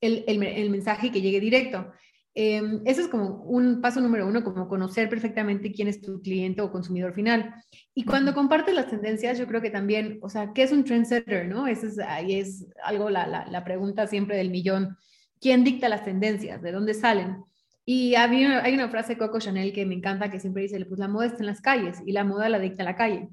[0.00, 1.92] el, el, mensaje que llegue directo.
[2.40, 6.62] Eh, eso es como un paso número uno, como conocer perfectamente quién es tu cliente
[6.62, 7.52] o consumidor final.
[7.96, 11.48] Y cuando compartes las tendencias, yo creo que también, o sea, ¿qué es un trendsetter?
[11.48, 11.66] ¿no?
[11.66, 14.96] Esa es, ahí es algo, la, la, la pregunta siempre del millón.
[15.40, 16.62] ¿Quién dicta las tendencias?
[16.62, 17.42] ¿De dónde salen?
[17.84, 20.84] Y hay una, hay una frase de Coco Chanel que me encanta, que siempre dice,
[20.86, 23.30] pues la moda está en las calles y la moda la dicta la calle.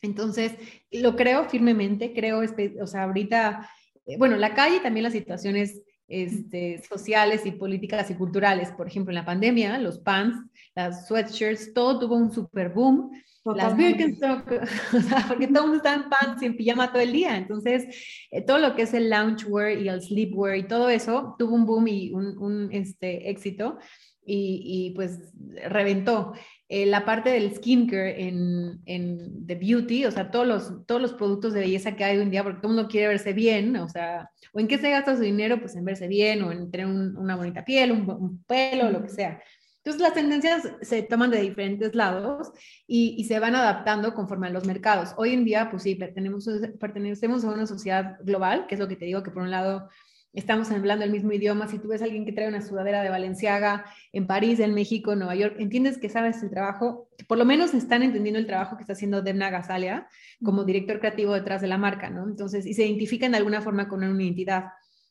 [0.00, 0.54] Entonces,
[0.90, 2.40] lo creo firmemente, creo,
[2.80, 3.68] o sea, ahorita,
[4.06, 8.70] eh, bueno, la calle también las situaciones este, sociales y políticas y culturales.
[8.70, 10.38] Por ejemplo, en la pandemia, los pants,
[10.74, 13.10] las sweatshirts, todo tuvo un super boom
[13.44, 14.52] las Birkenstock,
[14.94, 17.36] o sea, porque todo el mundo está en pants y en pijama todo el día.
[17.36, 17.84] Entonces,
[18.30, 21.66] eh, todo lo que es el loungewear y el sleepwear y todo eso tuvo un
[21.66, 23.78] boom y un, un este, éxito
[24.24, 25.32] y, y, pues
[25.68, 26.34] reventó.
[26.74, 31.12] Eh, la parte del skincare en, en the beauty, o sea, todos los, todos los
[31.12, 33.76] productos de belleza que hay hoy en día, porque todo el mundo quiere verse bien,
[33.76, 36.70] o sea, o en qué se gasta su dinero, pues en verse bien, o en
[36.70, 39.42] tener una bonita piel, un, un pelo, lo que sea.
[39.84, 42.50] Entonces las tendencias se toman de diferentes lados
[42.86, 45.12] y, se van adaptando conforme a los mercados.
[45.18, 46.48] Hoy en día, pues sí, pertenecemos,
[46.80, 49.90] pertenecemos a una sociedad global, que es lo que te digo, que por un lado
[50.32, 51.68] estamos hablando el mismo idioma.
[51.68, 55.12] Si tú ves a alguien que trae una sudadera de Valenciaga en París, en México,
[55.12, 58.76] en Nueva York, entiendes que sabes el trabajo, por lo menos están entendiendo el trabajo
[58.76, 60.08] que está haciendo Demna Gazalia
[60.42, 62.28] como director creativo detrás de la marca, ¿no?
[62.28, 64.66] Entonces, y se identifican de alguna forma con una identidad,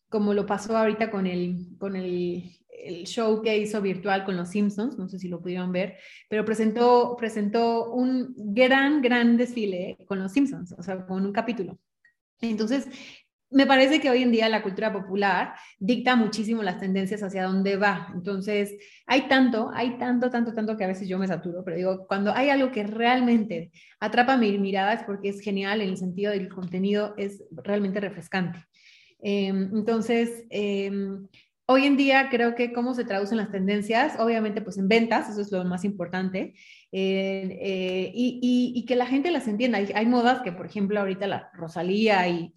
[0.10, 4.50] como lo pasó ahorita con el, con el el show que hizo virtual con los
[4.50, 5.98] Simpsons, no sé si lo pudieron ver,
[6.30, 11.80] pero presentó, presentó un gran, gran desfile con los Simpsons, o sea, con un capítulo.
[12.42, 12.88] Entonces,
[13.52, 17.76] me parece que hoy en día la cultura popular dicta muchísimo las tendencias hacia dónde
[17.76, 18.10] va.
[18.14, 22.08] Entonces, hay tanto, hay tanto, tanto, tanto que a veces yo me saturo, pero digo,
[22.08, 26.32] cuando hay algo que realmente atrapa mi mirada es porque es genial en el sentido
[26.32, 28.60] del contenido, es realmente refrescante.
[29.20, 31.28] Em, entonces, em,
[31.72, 35.40] Hoy en día creo que cómo se traducen las tendencias, obviamente pues en ventas, eso
[35.40, 36.54] es lo más importante,
[36.92, 39.78] eh, eh, y, que la gente las entienda.
[39.78, 42.54] Hay, modas que, por ejemplo, ahorita la Rosalía y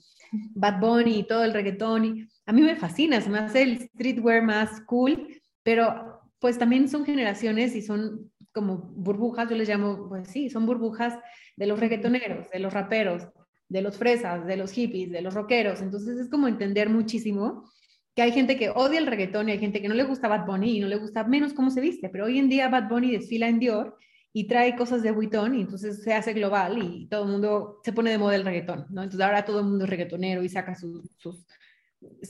[0.55, 3.79] Bad Bunny y todo el reggaetón, y a mí me fascina, se me hace el
[3.81, 5.29] streetwear más cool,
[5.63, 10.67] pero pues también son generaciones y son como burbujas, yo les llamo, pues sí, son
[10.67, 11.19] burbujas
[11.57, 13.29] de los reggaetoneros, de los raperos,
[13.69, 15.81] de los fresas, de los hippies, de los rockeros.
[15.81, 17.69] Entonces es como entender muchísimo
[18.15, 20.47] que hay gente que odia el reggaetón y hay gente que no le gusta Bad
[20.47, 23.11] Bunny y no le gusta menos cómo se viste, pero hoy en día Bad Bunny
[23.11, 23.97] desfila en Dior
[24.37, 27.93] y trae cosas de Vuitton y entonces se hace global y todo el mundo se
[27.93, 29.05] pone de moda el reggaetón, ¿no?
[29.05, 31.05] Entonces ahora todo el mundo es reggaetonero y saca sus...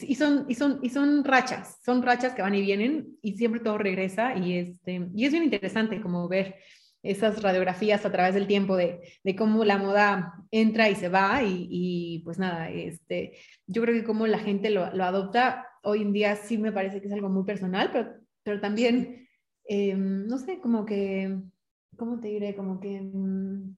[0.03, 3.61] y, son, y, son, y son rachas, son rachas que van y vienen y siempre
[3.61, 6.57] todo regresa y, este, y es bien interesante como ver
[7.03, 11.43] esas radiografías a través del tiempo de, de cómo la moda entra y se va
[11.43, 16.03] y, y, pues nada, este, yo creo que cómo la gente lo, lo adopta hoy
[16.03, 18.12] en día sí me parece que es algo muy personal, pero,
[18.43, 19.27] pero también,
[19.67, 21.38] em, no sé, como que,
[21.96, 22.54] ¿cómo te diré?
[22.54, 23.00] Como que...
[23.00, 23.76] Mm,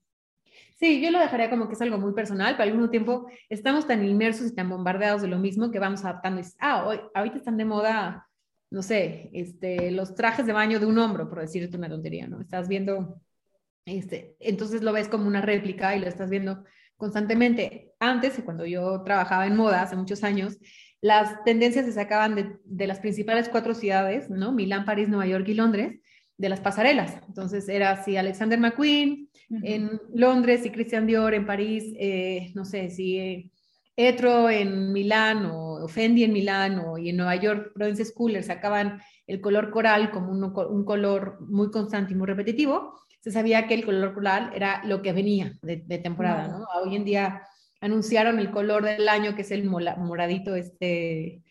[0.76, 3.87] sí, yo lo dejaría como que es algo muy personal, pero al mismo tiempo estamos
[3.87, 6.42] tan inmersos y tan bombardeados de lo mismo que vamos adaptando.
[6.59, 8.29] Ah, hoy, ahorita están de moda,
[8.70, 12.40] no sé, este, los trajes de baño de un hombro, por decirte una tontería, ¿no?
[12.40, 13.20] Estás viendo,
[13.85, 16.64] este, entonces lo ves como una réplica y lo estás viendo
[16.96, 17.94] constantemente.
[18.00, 20.58] Antes, cuando yo trabajaba en moda hace muchos años,
[21.00, 24.52] las tendencias se sacaban de, de, las principales cuatro ciudades, ¿no?
[24.52, 26.00] Milán, París, Nueva York y Londres,
[26.39, 27.21] de las pasarelas.
[27.27, 29.29] Entonces era así Alexander McQueen
[29.63, 33.51] en Londres y Christian Dior en París, eh, no sé, si
[33.95, 39.01] Etro en Milán o Fendi en Milán o y en Nueva York, Prudence Schooler sacaban
[39.27, 43.75] el color coral como un, un, color muy constante y muy repetitivo, se sabía que
[43.75, 46.65] el color coral era lo que venía de, temporada, ¿no?
[46.85, 47.43] Hoy en día
[47.81, 51.43] anunciaron el color del año, que es el moradito este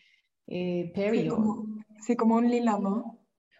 [0.46, 1.22] eh, Perry.
[1.22, 1.66] Sí como,
[2.00, 3.15] sí, como un lila, ¿no?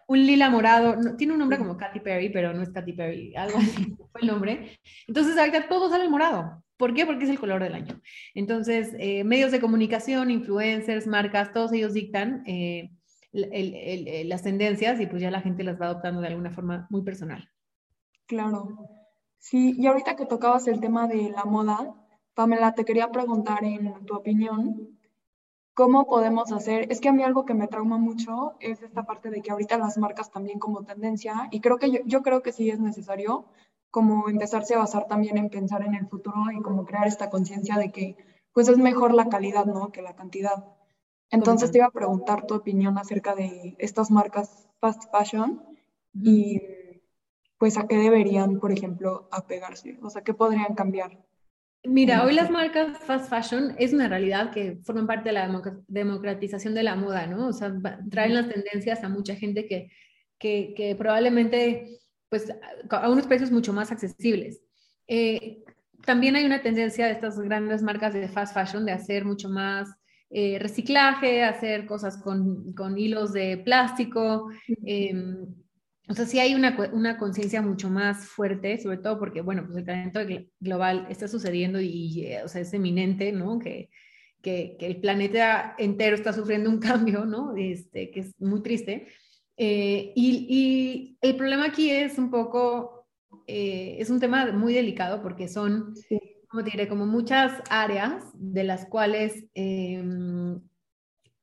[0.07, 3.57] Un lila morado, tiene un nombre como Katy Perry, pero no es Katy Perry, algo
[3.59, 4.79] así fue el nombre.
[5.07, 6.63] Entonces ahorita todo sale morado.
[6.77, 7.05] ¿Por qué?
[7.05, 7.99] Porque es el color del año.
[8.35, 12.91] Entonces, eh, medios de comunicación, influencers, marcas, todos ellos dictan eh,
[13.31, 17.49] las tendencias y pues ya la gente las va adoptando de alguna forma muy personal.
[18.27, 18.77] Claro.
[19.39, 21.95] Sí, y ahorita que tocabas el tema de la moda,
[22.35, 24.96] Pamela, te quería preguntar en tu opinión,
[25.77, 26.91] ¿Cómo podemos hacer?
[26.91, 29.77] Es que a mí algo que me trauma mucho es esta parte de que ahorita
[29.77, 33.45] las marcas también como tendencia, y creo que yo, yo creo que sí es necesario
[33.91, 37.77] como empezarse a basar también en pensar en el futuro y como crear esta conciencia
[37.77, 38.17] de que
[38.53, 39.91] pues es mejor la calidad, ¿no?
[39.91, 40.65] Que la cantidad.
[41.29, 45.63] Entonces te iba a preguntar tu opinión acerca de estas marcas fast fashion
[46.11, 46.59] y
[47.59, 51.26] pues a qué deberían, por ejemplo, apegarse, o sea, qué podrían cambiar.
[51.83, 56.73] Mira, hoy las marcas fast fashion es una realidad que forman parte de la democratización
[56.73, 57.47] de la moda, ¿no?
[57.47, 57.73] O sea,
[58.09, 59.89] traen las tendencias a mucha gente que,
[60.37, 61.99] que, que probablemente,
[62.29, 62.51] pues,
[62.89, 64.61] a unos precios mucho más accesibles.
[65.07, 65.63] Eh,
[66.05, 69.89] también hay una tendencia de estas grandes marcas de fast fashion de hacer mucho más
[70.29, 74.49] eh, reciclaje, hacer cosas con, con, hilos de plástico.
[76.09, 79.77] O sea, sí hay una, una conciencia mucho más fuerte, sobre todo porque, bueno, pues
[79.77, 83.59] el calentamiento global está sucediendo y, eh, o sea, es eminente, ¿no?
[83.59, 83.89] Que,
[84.41, 87.55] que, que, el planeta entero está sufriendo un cambio, ¿no?
[87.57, 89.07] Este, que es muy triste.
[89.57, 93.07] Eh, y, y, el problema aquí es un poco,
[93.45, 95.93] eh, es un tema muy delicado porque son,
[96.47, 100.61] como te diré, como muchas áreas de las cuales, em,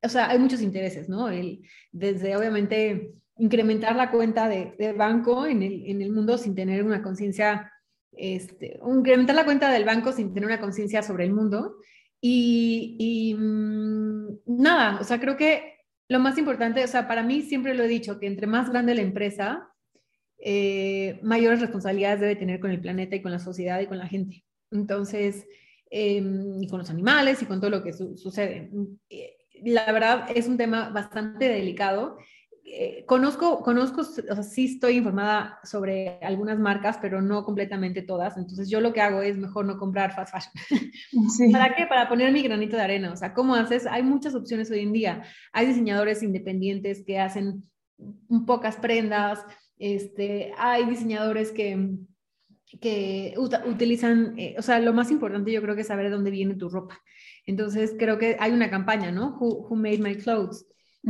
[0.02, 1.28] o sea, hay muchos intereses, ¿no?
[1.28, 1.62] El,
[1.92, 7.02] desde, obviamente, incrementar la cuenta de, banco en el, en el, mundo sin tener una
[7.02, 7.72] conciencia,
[8.12, 11.76] este, incrementar la cuenta del banco sin tener una conciencia sobre el mundo.
[12.20, 15.74] Y, y mm, nada, o sea, creo que
[16.08, 18.94] lo más importante, o sea, para mí siempre lo he dicho, que entre más grande
[18.94, 19.68] la empresa,
[20.38, 24.06] eh, mayores responsabilidades debe tener con el planeta y con la sociedad y con la
[24.06, 24.44] gente.
[24.70, 25.46] Entonces,
[25.90, 28.70] em, y con los animales y con todo lo que sucede.
[29.08, 32.18] Eh, la verdad es un tema bastante delicado
[32.66, 38.38] eh, conozco, conozco, o sea, sí estoy informada sobre algunas marcas, pero no completamente todas.
[38.38, 41.52] Entonces yo lo que hago es mejor no comprar fast fashion.
[41.52, 41.86] ¿Para qué?
[41.86, 43.12] Para poner mi granito de arena.
[43.12, 43.86] O sea, ¿cómo haces?
[43.86, 45.22] Hay muchas opciones hoy en día.
[45.52, 47.64] Hay diseñadores independientes que hacen
[48.46, 49.44] pocas prendas.
[49.78, 51.90] Este, hay diseñadores que,
[52.80, 53.34] que
[53.66, 56.54] utilizan, eh, o sea, lo más importante yo creo que es saber de dónde viene
[56.54, 56.98] tu ropa.
[57.44, 59.36] Entonces creo que hay una campaña, ¿no?
[59.38, 60.66] who Made My Clothes?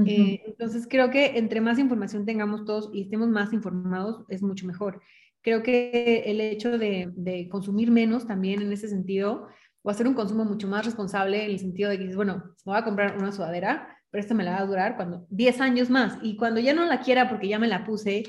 [0.06, 4.66] Eh, entonces creo que entre más información tengamos todos y estemos más informados es mucho
[4.66, 5.00] mejor.
[5.42, 9.48] Creo que el hecho de, consumir menos también en ese sentido
[9.82, 12.72] o hacer un consumo mucho más responsable en el sentido de que dices, bueno, me
[12.72, 15.90] voy a comprar una sudadera, pero esta me la va a durar cuando 10 años
[15.90, 18.24] más y cuando ya no la quiera porque ya me la puse,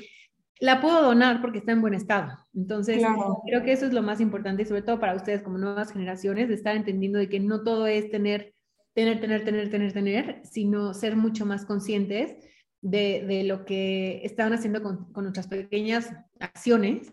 [0.60, 2.38] la puedo donar porque está en buen estado.
[2.54, 3.02] Entonces,
[3.46, 6.54] creo que eso es lo más importante, sobre todo para ustedes como nuevas generaciones, de
[6.54, 8.54] estar entendiendo de que no todo es tener
[8.96, 12.34] tener, tener, tener, tener, tener, sino ser mucho más conscientes
[12.80, 17.12] de, de lo que estaban haciendo con, con, nuestras pequeñas acciones,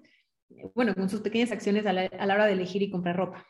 [0.76, 3.46] bueno, con sus pequeñas acciones a la, a la hora de elegir y comprar ropa.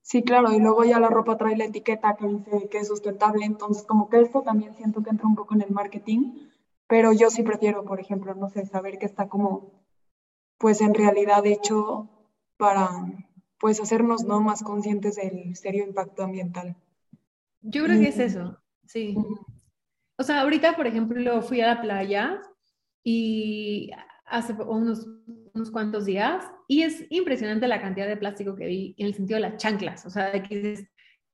[0.00, 3.44] Sí, claro, y luego ya la ropa trae la etiqueta que dice que es sustentable,
[3.44, 6.50] entonces como que esto también siento que entra un poco en el marketing,
[6.86, 9.82] pero yo sí prefiero, por ejemplo, no sé, saber que está como,
[10.58, 12.10] pues en realidad hecho
[12.58, 12.90] para,
[13.64, 14.42] pues hacernos ¿no?
[14.42, 16.76] más conscientes del serio impacto ambiental.
[17.62, 19.16] Yo creo que es eso, sí.
[20.18, 22.42] O sea, ahorita, por ejemplo, fui a la playa
[23.02, 23.90] y
[24.26, 25.08] hace unos,
[25.54, 29.36] unos cuantos días y es impresionante la cantidad de plástico que vi en el sentido
[29.36, 30.86] de las chanclas, o sea, de que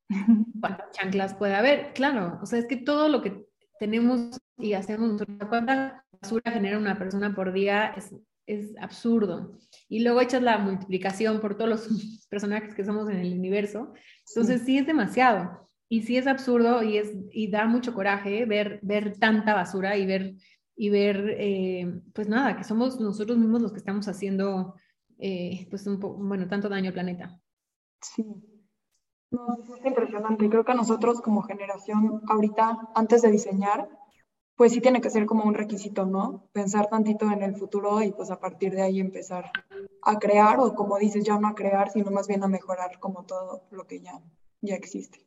[0.61, 3.45] cuántas chanclas puede haber, claro, o sea, es que todo lo que
[3.81, 8.15] tenemos y hacemos, cuánta basura genera una persona por día es
[8.53, 9.59] es absurdo.
[9.89, 11.89] Y luego echas la multiplicación por todos los
[12.31, 13.93] personajes que somos en el universo.
[14.29, 15.69] Entonces sí, es demasiado.
[15.89, 20.07] Y sí es absurdo y, es, y da mucho coraje ver, ver tanta basura y
[20.07, 20.35] ver,
[20.77, 24.75] y ver eh, pues nada, que somos nosotros mismos los que estamos haciendo,
[25.19, 27.41] eh, pues un bueno, tanto daño al planeta.
[28.01, 28.25] Sí.
[29.33, 30.49] No, es impresionante.
[30.49, 33.89] Creo que nosotros como generación, ahorita, antes de diseñar,
[34.61, 36.51] pues sí tiene que ser como un requisito, ¿no?
[36.53, 39.51] Pensar tantito en el futuro y pues a partir de ahí empezar
[40.03, 43.25] a crear o como dices, ya no a crear, sino más bien a mejorar como
[43.25, 44.21] todo lo que ya,
[44.61, 45.25] ya existe.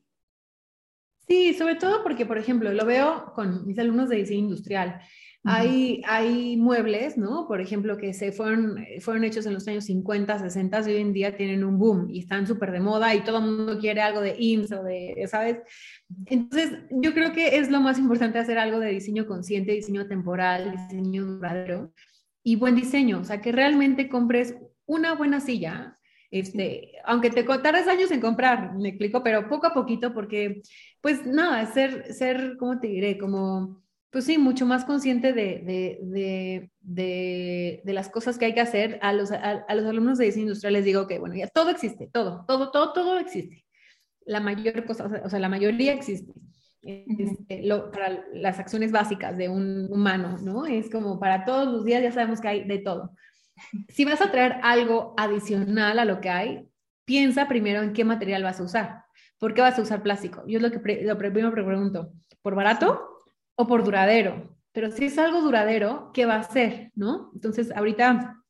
[1.28, 5.02] Sí, sobre todo porque, por ejemplo, lo veo con mis alumnos de diseño industrial.
[5.46, 7.48] Hay, hay muebles, ¿no?
[7.48, 11.12] Por ejemplo, que se fueron, fueron hechos en los años 50, 60 y hoy en
[11.12, 14.22] día tienen un boom y están súper de moda y todo el mundo quiere algo
[14.22, 15.58] de IMSS o de, ¿sabes?
[16.28, 20.72] Entonces, yo creo que es lo más importante hacer algo de diseño consciente, diseño temporal,
[20.72, 21.92] diseño duradero
[22.42, 23.20] y buen diseño.
[23.20, 26.00] O sea, que realmente compres una buena silla,
[26.32, 30.62] este, aunque te tardes años en comprar, me explico, pero poco a poquito, porque,
[31.02, 33.18] pues nada, ser, ser, ¿cómo te diré?
[33.18, 33.83] Como
[34.14, 39.00] pues sí, mucho más consciente de, de, las cosas que hay que hacer.
[39.02, 42.12] A los, a, los alumnos de diseño industrial les digo que, bueno, ya todo existe,
[42.14, 43.66] todo, todo, todo, todo existe.
[44.24, 46.32] La mayor cosa, o sea, la mayoría existe.
[46.84, 50.68] Este, para las acciones básicas de un humano, ¿no?
[50.68, 53.16] Es como para todos los días ya sabemos que hay de todo.
[53.90, 56.70] Si vas a traer algo adicional a lo que hay,
[57.04, 59.06] piensa primero en qué material vas a usar.
[59.40, 60.44] ¿Por qué vas a usar plástico?
[60.46, 62.14] Yo es lo que lo primero pregunto.
[62.44, 63.13] ¿Por barato?
[63.56, 64.56] O por duradero.
[64.72, 66.92] Pero si es algo duradero, ¿qué va a ser?
[66.96, 67.32] ¿No?
[67.34, 68.44] Entonces, ahorita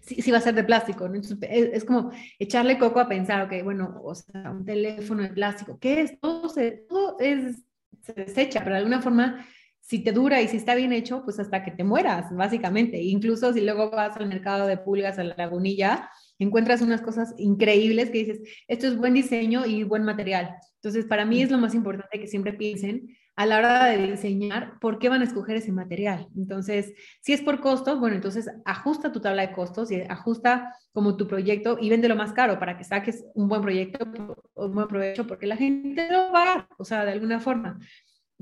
[0.00, 1.20] sí, va a ser de plástico, ¿no?
[1.42, 6.02] es, como echarle coco a pensar, ok, bueno, o sea, un teléfono de plástico, ¿qué
[6.02, 6.18] es?
[6.20, 7.62] Todo se, todo es,
[8.02, 9.46] se desecha, pero de alguna forma,
[9.80, 13.02] si te dura y si está bien hecho, pues hasta que te mueras, básicamente.
[13.02, 16.08] Incluso si luego vas al mercado de pulgas, a la lagunilla,
[16.38, 20.56] encuentras unas cosas increíbles que dices, esto es buen diseño y buen material.
[20.76, 24.78] Entonces, para mí es lo más importante que siempre piensen a la hora de diseñar
[24.78, 26.28] por qué van a escoger ese material.
[26.36, 31.16] Entonces, si es por costos, bueno, entonces ajusta tu tabla de costos y ajusta como
[31.16, 34.06] tu proyecto y véndelo más caro para que saques un buen proyecto,
[34.54, 37.78] un buen provecho, porque la gente lo va o sea, de alguna forma.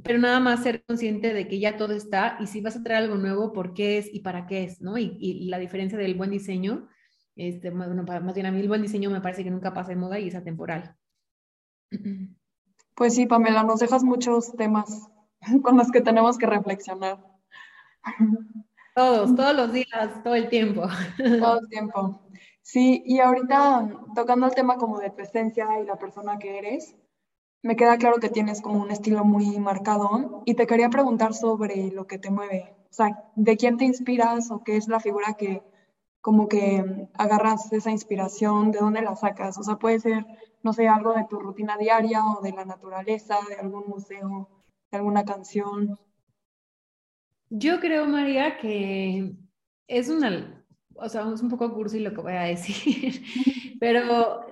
[0.03, 3.05] Pero nada más ser consciente de que ya todo está y si vas a traer
[3.05, 4.97] algo nuevo, por qué es y para qué es, ¿no?
[4.99, 6.89] Y, la diferencia del buen diseño,
[7.37, 9.97] este, bueno, más bien a mí el buen diseño me parece que nunca pasa de
[9.97, 10.97] moda y es atemporal.
[12.95, 15.09] Pues sí, Pamela, nos dejas muchos temas
[15.63, 17.19] con los que tenemos que reflexionar.
[18.93, 20.83] Todos, todos los días, todo el tiempo.
[21.41, 22.21] Todo el tiempo.
[22.61, 26.97] Sí, y ahorita tocando el tema como de tu esencia y la persona que eres,
[27.63, 31.91] me queda claro que tienes como un estilo muy marcado y te quería preguntar sobre
[31.93, 32.75] lo que te mueve.
[32.91, 35.63] O sea, ¿de quién te inspiras o qué es la figura que
[36.21, 38.73] como que agarras esa inspiración?
[38.73, 39.57] ¿De dónde la sacas?
[39.59, 40.27] O sea, puede ser
[40.63, 44.49] no sé, algo de tu rutina diaria o de la naturaleza, de algún museo,
[44.91, 45.99] de alguna canción?
[47.49, 49.33] Yo creo, María, que
[49.89, 53.23] es una, o sea, es un poco cursi lo que voy a decir,
[53.81, 54.47] pero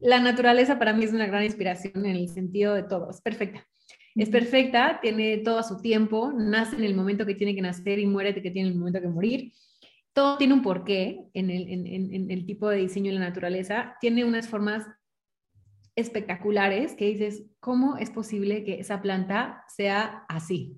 [0.00, 3.66] la naturaleza para mí es una gran inspiración en el sentido de todo, es perfecta.
[4.14, 7.98] Es perfecta, tiene todo a su tiempo, nace en el momento que tiene que nacer
[7.98, 9.52] y muere que tiene el momento que morir.
[10.14, 13.94] Todo tiene un porqué en el, en, en el tipo de diseño de la naturaleza.
[14.00, 14.86] Tiene unas formas
[15.96, 20.76] espectaculares que dices, ¿cómo es posible que esa planta sea así?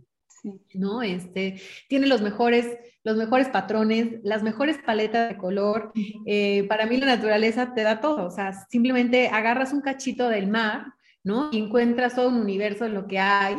[0.72, 1.02] ¿No?
[1.02, 5.92] Este, tiene los mejores, los mejores patrones, las mejores paletas de color.
[6.26, 10.46] Eh, para mí la naturaleza te da todo, o sea, simplemente agarras un cachito del
[10.46, 10.86] mar,
[11.24, 11.50] ¿no?
[11.52, 13.56] Y encuentras todo un universo en lo que hay.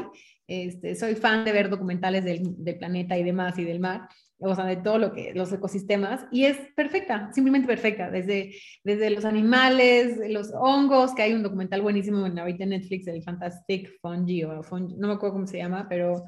[0.48, 4.08] Este, soy fan de ver documentales del, del planeta y demás y del mar
[4.40, 9.10] o sea, de todo lo que, los ecosistemas, y es perfecta, simplemente perfecta, desde, desde
[9.10, 14.00] los animales, los hongos, que hay un documental buenísimo en ahorita en Netflix, el Fantastic
[14.02, 16.26] Fungi, o no me acuerdo cómo se llama, pero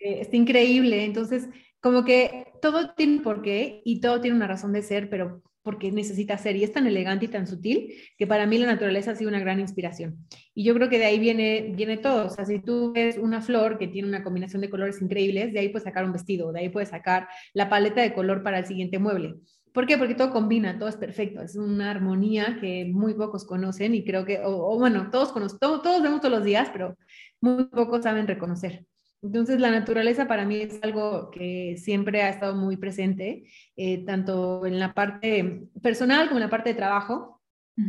[0.00, 1.48] es, increíble, entonces,
[1.80, 5.92] como que todo tiene un porqué y todo tiene una razón de ser, pero porque
[5.92, 9.16] necesita ser y es tan elegante y tan sutil que para mí la naturaleza ha
[9.16, 10.26] sido una gran inspiración.
[10.54, 12.26] Y yo creo que de ahí viene, viene todo.
[12.26, 15.60] O sea, si tú ves una flor que tiene una combinación de colores increíbles, de
[15.60, 18.66] ahí puedes sacar un vestido, de ahí puedes sacar la paleta de color para el
[18.66, 19.36] siguiente mueble.
[19.72, 19.96] ¿Por qué?
[19.96, 24.26] Porque todo combina, todo es perfecto, es una armonía que muy pocos conocen y creo
[24.26, 26.96] que, o, bueno, todos, conocen, todos vemos todos los días, pero
[27.40, 28.84] muy pocos saben reconocer.
[29.22, 33.44] Entonces, la naturaleza para mí es algo que siempre ha estado muy presente,
[33.76, 37.40] eh, tanto en la parte personal como en la parte de trabajo.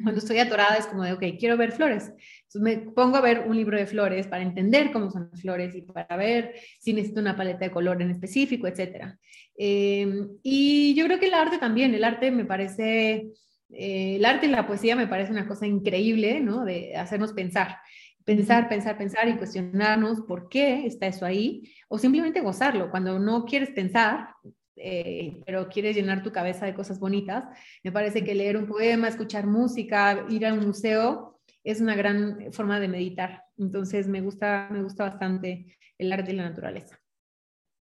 [0.04, 2.14] Cuando estoy atorada es como de, ok, quiero ver flores.
[2.44, 5.76] Entonces me pongo a ver un libro de flores para entender cómo son las flores
[5.76, 9.18] y para ver si necesito una paleta de color en específico, etc.
[9.58, 13.28] Em, y yo creo que el arte también, el arte me parece,
[13.72, 16.64] eh, el arte y la poesía me parece una cosa increíble, ¿no?
[16.64, 17.78] De hacernos pensar
[18.26, 22.90] pensar, pensar, pensar y cuestionarnos por qué está eso ahí, o simplemente gozarlo.
[22.90, 24.30] Cuando no quieres pensar,
[24.76, 27.46] eh, pero quieres llenar tu cabeza de cosas bonitas,
[27.84, 32.52] me parece que leer un poema, escuchar música, ir a un museo, es una gran
[32.52, 33.44] forma de meditar.
[33.58, 37.00] Entonces me gusta, me gusta bastante el arte y la naturaleza.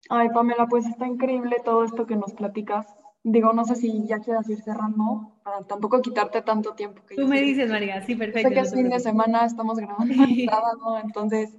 [0.09, 2.87] Ay, Pamela, pues está increíble todo esto que nos platicas.
[3.29, 7.05] Digo, no sé si ya quieras ir cerrando, para tampoco quitarte tanto tiempo.
[7.05, 8.49] Que Tú me dices, María, sí, perfecto.
[8.49, 11.59] Sé que es fin de semana, estamos grabando el sábado, entonces,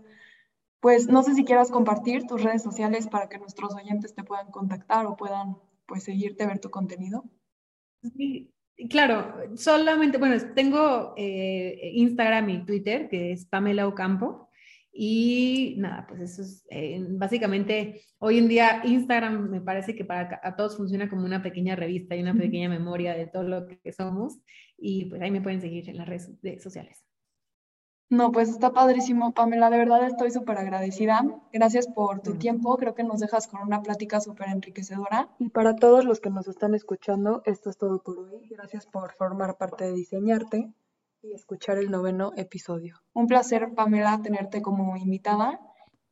[0.79, 4.49] pues no sé si quieras compartir tus redes sociales para que nuestros oyentes te puedan
[4.49, 7.25] contactar o puedan, pues, seguirte, ver tu contenido.
[8.15, 8.49] Sí,
[8.89, 14.46] claro, solamente, bueno, tengo eh, Instagram y Twitter, que es Pamela Ocampo.
[14.99, 20.39] Y nada, pues eso es eh, básicamente hoy en día Instagram me parece que para
[20.41, 23.93] a todos funciona como una pequeña revista y una pequeña memoria de todo lo que
[23.93, 24.39] somos.
[24.75, 27.05] Y pues ahí me pueden seguir en las redes sociales.
[28.09, 29.69] No, pues está padrísimo, Pamela.
[29.69, 31.23] De verdad estoy súper agradecida.
[31.53, 32.75] Gracias por tu tiempo.
[32.77, 35.29] Creo que nos dejas con una plática súper enriquecedora.
[35.37, 38.47] Y para todos los que nos están escuchando, esto es todo por hoy.
[38.49, 40.73] Gracias por formar parte de Diseñarte
[41.21, 43.01] y escuchar el noveno episodio.
[43.13, 45.59] Un placer, Pamela, tenerte como invitada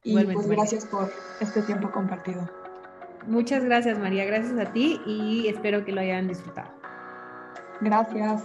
[0.03, 2.49] y pues gracias por este tiempo compartido.
[3.27, 4.25] Muchas gracias, María.
[4.25, 6.71] Gracias a ti y espero que lo hayan disfrutado.
[7.81, 8.43] Gracias.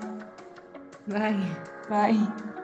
[1.07, 1.37] Bye.
[1.89, 2.60] Bye.